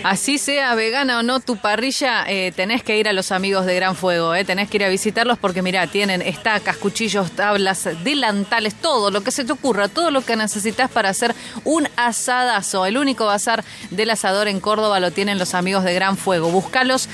Así 0.03 0.37
sea 0.37 0.75
vegana 0.75 1.19
o 1.19 1.23
no 1.23 1.39
tu 1.39 1.55
parrilla, 1.55 2.25
eh, 2.27 2.51
tenés 2.53 2.83
que 2.83 2.97
ir 2.97 3.07
a 3.07 3.13
los 3.13 3.31
amigos 3.31 3.65
de 3.65 3.73
Gran 3.75 3.95
Fuego, 3.95 4.35
eh, 4.35 4.43
tenés 4.43 4.69
que 4.69 4.75
ir 4.75 4.83
a 4.83 4.89
visitarlos 4.89 5.37
porque 5.37 5.61
mirá, 5.61 5.87
tienen 5.87 6.21
estacas, 6.21 6.75
cuchillos, 6.75 7.31
tablas, 7.31 7.87
delantales, 8.03 8.75
todo 8.75 9.11
lo 9.11 9.21
que 9.23 9.31
se 9.31 9.45
te 9.45 9.53
ocurra, 9.53 9.87
todo 9.87 10.11
lo 10.11 10.21
que 10.25 10.35
necesitas 10.35 10.91
para 10.91 11.07
hacer 11.07 11.33
un 11.63 11.87
asadazo. 11.95 12.85
El 12.85 12.97
único 12.97 13.25
bazar 13.25 13.63
del 13.91 14.09
asador 14.09 14.49
en 14.49 14.59
Córdoba 14.59 14.99
lo 14.99 15.11
tienen 15.11 15.39
los 15.39 15.53
amigos 15.53 15.85
de 15.85 15.93
Gran 15.93 16.17
Fuego. 16.17 16.49
Búscalos 16.49 17.07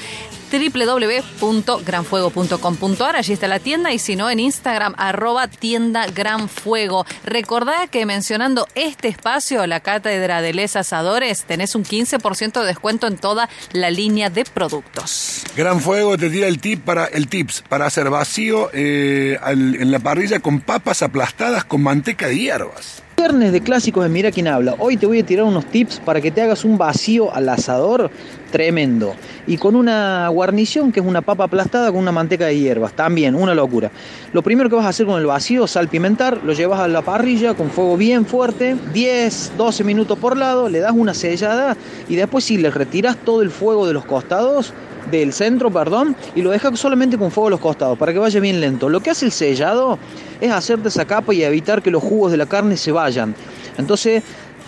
www.granfuego.com.ar, 0.51 3.15
allí 3.15 3.33
está 3.33 3.47
la 3.47 3.59
tienda 3.59 3.93
y 3.93 3.99
si 3.99 4.15
no 4.15 4.29
en 4.29 4.39
Instagram 4.39 4.95
arroba 4.97 5.47
tienda 5.47 6.07
Gran 6.07 6.49
Fuego. 6.49 7.05
Recordá 7.23 7.87
que 7.87 8.05
mencionando 8.05 8.67
este 8.75 9.07
espacio, 9.07 9.65
la 9.67 9.79
cátedra 9.79 10.41
de 10.41 10.53
Les 10.53 10.75
Asadores, 10.75 11.43
tenés 11.43 11.75
un 11.75 11.83
15% 11.83 12.61
de 12.61 12.67
descuento 12.67 13.07
en 13.07 13.17
toda 13.17 13.49
la 13.71 13.91
línea 13.91 14.29
de 14.29 14.45
productos. 14.45 15.43
Gran 15.55 15.81
Fuego 15.81 16.17
te 16.17 16.29
tira 16.29 16.47
el 16.47 16.59
tip 16.59 16.83
para 16.83 17.05
el 17.05 17.27
tips 17.27 17.63
para 17.67 17.85
hacer 17.85 18.09
vacío 18.09 18.69
eh, 18.73 19.37
en 19.45 19.91
la 19.91 19.99
parrilla 19.99 20.39
con 20.39 20.61
papas 20.61 21.01
aplastadas 21.01 21.65
con 21.65 21.83
manteca 21.83 22.27
de 22.27 22.37
hierbas. 22.37 23.03
Viernes 23.19 23.51
de 23.51 23.59
clásicos 23.59 24.01
de 24.05 24.09
Mira 24.09 24.31
quién 24.31 24.47
habla. 24.47 24.75
Hoy 24.79 24.95
te 24.95 25.05
voy 25.05 25.19
a 25.19 25.25
tirar 25.25 25.43
unos 25.43 25.65
tips 25.65 25.99
para 25.99 26.21
que 26.21 26.31
te 26.31 26.41
hagas 26.41 26.63
un 26.63 26.77
vacío 26.77 27.35
al 27.35 27.49
asador 27.49 28.09
tremendo. 28.49 29.13
Y 29.45 29.57
con 29.57 29.75
una 29.75 30.29
guarnición 30.29 30.93
que 30.93 31.01
es 31.01 31.05
una 31.05 31.19
papa 31.19 31.43
aplastada 31.43 31.91
con 31.91 31.99
una 31.99 32.13
manteca 32.13 32.45
de 32.45 32.57
hierbas. 32.57 32.93
También, 32.93 33.35
una 33.35 33.53
locura. 33.53 33.91
Lo 34.31 34.41
primero 34.41 34.69
que 34.69 34.77
vas 34.77 34.85
a 34.85 34.89
hacer 34.89 35.05
con 35.05 35.19
el 35.19 35.25
vacío, 35.25 35.67
salpimentar, 35.67 36.39
lo 36.45 36.53
llevas 36.53 36.79
a 36.79 36.87
la 36.87 37.01
parrilla 37.01 37.55
con 37.55 37.69
fuego 37.71 37.97
bien 37.97 38.25
fuerte, 38.25 38.77
10, 38.93 39.51
12 39.57 39.83
minutos 39.83 40.17
por 40.17 40.37
lado, 40.37 40.69
le 40.69 40.79
das 40.79 40.93
una 40.95 41.13
sellada 41.13 41.75
y 42.07 42.15
después 42.15 42.45
si 42.45 42.57
le 42.57 42.71
retiras 42.71 43.17
todo 43.17 43.41
el 43.41 43.51
fuego 43.51 43.85
de 43.85 43.91
los 43.91 44.05
costados, 44.05 44.73
del 45.09 45.33
centro, 45.33 45.71
perdón, 45.71 46.15
y 46.35 46.41
lo 46.41 46.51
dejas 46.51 46.79
solamente 46.79 47.17
con 47.17 47.31
fuego 47.31 47.47
a 47.47 47.51
los 47.51 47.59
costados 47.59 47.97
para 47.97 48.13
que 48.13 48.19
vaya 48.19 48.39
bien 48.39 48.59
lento. 48.61 48.89
Lo 48.89 48.99
que 49.01 49.09
hace 49.09 49.25
el 49.25 49.31
sellado 49.31 49.99
es 50.39 50.51
hacerte 50.51 50.89
esa 50.89 51.05
capa 51.05 51.33
y 51.33 51.43
evitar 51.43 51.81
que 51.81 51.91
los 51.91 52.03
jugos 52.03 52.31
de 52.31 52.37
la 52.37 52.45
carne 52.45 52.77
se 52.77 52.91
vayan. 52.91 53.35
Entonces 53.77 54.23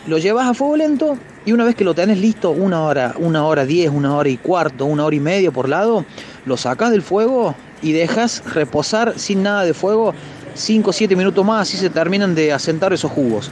lo 0.07 0.17
llevas 0.17 0.47
a 0.47 0.53
fuego 0.53 0.77
lento 0.77 1.17
y 1.45 1.51
una 1.51 1.63
vez 1.63 1.75
que 1.75 1.83
lo 1.83 1.93
tenés 1.93 2.17
listo, 2.17 2.51
una 2.51 2.83
hora, 2.83 3.15
una 3.17 3.45
hora 3.45 3.65
diez, 3.65 3.89
una 3.89 4.15
hora 4.15 4.29
y 4.29 4.37
cuarto, 4.37 4.85
una 4.85 5.05
hora 5.05 5.15
y 5.15 5.19
media 5.19 5.51
por 5.51 5.69
lado, 5.69 6.05
lo 6.45 6.57
sacas 6.57 6.91
del 6.91 7.01
fuego 7.01 7.55
y 7.81 7.91
dejas 7.91 8.43
reposar 8.53 9.17
sin 9.17 9.43
nada 9.43 9.63
de 9.63 9.73
fuego 9.73 10.13
5 10.53 10.89
o 10.89 10.93
7 10.93 11.15
minutos 11.15 11.45
más, 11.45 11.61
así 11.61 11.77
se 11.77 11.89
terminan 11.89 12.35
de 12.35 12.51
asentar 12.51 12.93
esos 12.93 13.11
jugos. 13.11 13.49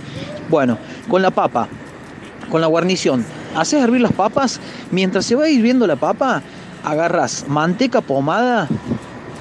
Bueno, 0.50 0.78
con 1.08 1.22
la 1.22 1.32
papa, 1.32 1.68
con 2.52 2.62
la 2.62 2.68
guarnición, 2.68 3.26
haces 3.56 3.82
hervir 3.82 4.02
las 4.02 4.14
papas, 4.14 4.60
mientras 4.92 5.26
se 5.26 5.36
va 5.36 5.50
hirviendo 5.50 5.88
la 5.88 5.96
papa, 5.96 6.42
agarras 6.84 7.46
manteca 7.48 8.02
pomada, 8.02 8.68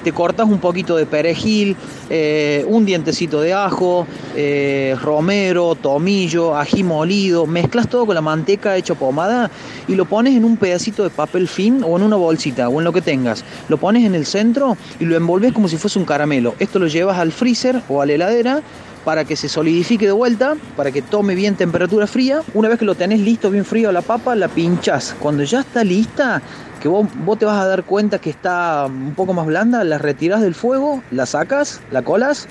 te 0.03 0.11
cortas 0.13 0.47
un 0.47 0.59
poquito 0.59 0.95
de 0.95 1.05
perejil, 1.05 1.75
eh, 2.09 2.65
un 2.67 2.85
dientecito 2.85 3.41
de 3.41 3.53
ajo, 3.53 4.07
eh, 4.35 4.95
romero, 5.01 5.75
tomillo, 5.75 6.55
ají 6.55 6.83
molido, 6.83 7.45
mezclas 7.45 7.89
todo 7.89 8.05
con 8.05 8.15
la 8.15 8.21
manteca 8.21 8.77
hecha 8.77 8.95
pomada 8.95 9.51
y 9.87 9.95
lo 9.95 10.05
pones 10.05 10.35
en 10.35 10.45
un 10.45 10.57
pedacito 10.57 11.03
de 11.03 11.09
papel 11.09 11.47
fin 11.47 11.83
o 11.83 11.97
en 11.97 12.03
una 12.03 12.15
bolsita 12.15 12.69
o 12.69 12.79
en 12.79 12.85
lo 12.85 12.93
que 12.93 13.01
tengas. 13.01 13.43
Lo 13.67 13.77
pones 13.77 14.05
en 14.05 14.15
el 14.15 14.25
centro 14.25 14.77
y 14.99 15.05
lo 15.05 15.15
envolves 15.15 15.53
como 15.53 15.67
si 15.67 15.77
fuese 15.77 15.99
un 15.99 16.05
caramelo. 16.05 16.55
Esto 16.59 16.79
lo 16.79 16.87
llevas 16.87 17.17
al 17.17 17.31
freezer 17.31 17.81
o 17.89 18.01
a 18.01 18.05
la 18.05 18.13
heladera 18.13 18.61
para 19.03 19.25
que 19.25 19.35
se 19.35 19.49
solidifique 19.49 20.05
de 20.05 20.11
vuelta, 20.11 20.55
para 20.75 20.91
que 20.91 21.01
tome 21.01 21.35
bien 21.35 21.55
temperatura 21.55 22.05
fría. 22.05 22.41
Una 22.53 22.69
vez 22.69 22.79
que 22.79 22.85
lo 22.85 22.95
tenés 22.95 23.19
listo, 23.19 23.49
bien 23.49 23.65
frío 23.65 23.91
la 23.91 24.01
papa, 24.01 24.35
la 24.35 24.47
pinchás. 24.47 25.15
Cuando 25.19 25.43
ya 25.43 25.61
está 25.61 25.83
lista, 25.83 26.41
que 26.79 26.87
vos, 26.87 27.07
vos 27.25 27.37
te 27.37 27.45
vas 27.45 27.61
a 27.61 27.67
dar 27.67 27.83
cuenta 27.83 28.19
que 28.19 28.29
está 28.29 28.85
un 28.87 29.13
poco 29.15 29.33
más 29.33 29.45
blanda, 29.45 29.83
la 29.83 29.97
retirás 29.97 30.41
del 30.41 30.55
fuego, 30.55 31.03
la 31.11 31.25
sacas, 31.25 31.81
la 31.91 32.01
colas. 32.01 32.47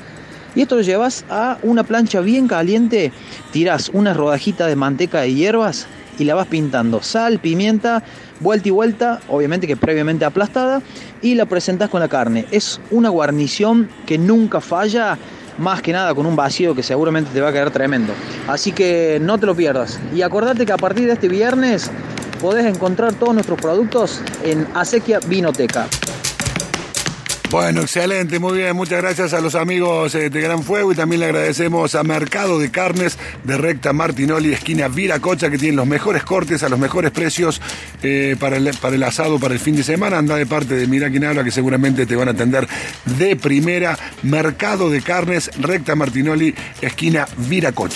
Y 0.55 0.63
esto 0.63 0.77
lo 0.77 0.83
llevas 0.83 1.25
a 1.31 1.59
una 1.63 1.85
plancha 1.85 2.21
bien 2.21 2.49
caliente, 2.49 3.13
tirás 3.53 3.91
una 3.91 4.15
rodajita 4.15 4.67
de 4.67 4.77
manteca 4.77 5.21
de 5.21 5.35
hierbas 5.35 5.87
y 6.19 6.25
la 6.25 6.35
vas 6.35 6.47
pintando. 6.47 7.03
Sal, 7.03 7.39
pimienta, 7.39 8.03
vuelta 8.41 8.69
y 8.69 8.71
vuelta, 8.71 9.21
obviamente 9.29 9.67
que 9.67 9.77
previamente 9.77 10.25
aplastada, 10.25 10.83
y 11.23 11.35
la 11.35 11.47
presentás 11.47 11.91
con 11.91 12.01
la 12.01 12.09
carne. 12.09 12.47
Es 12.51 12.81
una 12.91 13.09
guarnición 13.09 13.89
que 14.07 14.19
nunca 14.19 14.61
falla, 14.61 15.19
más 15.59 15.83
que 15.83 15.93
nada 15.93 16.15
con 16.15 16.27
un 16.27 16.37
vacío 16.37 16.75
que 16.75 16.83
seguramente 16.83 17.31
te 17.33 17.41
va 17.41 17.49
a 17.49 17.53
quedar 17.53 17.71
tremendo. 17.71 18.13
Así 18.47 18.73
que 18.73 19.19
no 19.21 19.39
te 19.39 19.47
lo 19.47 19.55
pierdas. 19.55 20.01
Y 20.15 20.23
acordate 20.23 20.67
que 20.67 20.73
a 20.73 20.77
partir 20.77 21.07
de 21.07 21.13
este 21.13 21.29
viernes 21.29 21.91
podés 22.39 22.67
encontrar 22.67 23.15
todos 23.15 23.35
nuestros 23.35 23.61
productos 23.61 24.21
en 24.43 24.67
Acequia 24.75 25.21
Vinoteca. 25.21 25.87
Bueno, 27.51 27.81
excelente, 27.81 28.39
muy 28.39 28.59
bien. 28.59 28.77
Muchas 28.77 29.01
gracias 29.01 29.33
a 29.33 29.41
los 29.41 29.55
amigos 29.55 30.15
eh, 30.15 30.29
de 30.29 30.41
Gran 30.43 30.63
Fuego 30.63 30.93
y 30.93 30.95
también 30.95 31.21
le 31.21 31.27
agradecemos 31.27 31.95
a 31.95 32.03
Mercado 32.03 32.59
de 32.59 32.71
Carnes 32.71 33.19
de 33.43 33.57
Recta 33.57 33.95
Martinoli, 33.95 34.53
esquina 34.53 34.89
Viracocha, 34.89 35.51
que 35.51 35.57
tienen 35.57 35.77
los 35.77 35.87
mejores 35.87 36.25
cortes 36.25 36.63
a 36.63 36.69
los 36.69 36.79
mejores 36.79 37.11
precios 37.11 37.63
eh, 38.03 38.37
para, 38.39 38.59
el, 38.59 38.71
para 38.83 38.97
el 38.97 39.03
asado, 39.03 39.39
para 39.39 39.55
el 39.55 39.61
fin 39.61 39.77
de 39.77 39.83
semana. 39.83 40.19
Anda 40.19 40.37
de 40.37 40.45
parte 40.45 40.75
de 40.75 40.87
Mira 40.87 41.09
quien 41.09 41.25
habla, 41.25 41.43
que 41.43 41.51
seguramente 41.51 42.05
te 42.05 42.17
van 42.17 42.29
a 42.29 42.33
atender 42.33 42.69
de 43.19 43.35
primera. 43.35 43.99
Mercado 44.23 44.91
de 44.91 45.01
Carnes, 45.01 45.51
Recta 45.59 45.97
Martinoli, 45.97 46.55
esquina 46.83 47.27
Viracocha. 47.49 47.87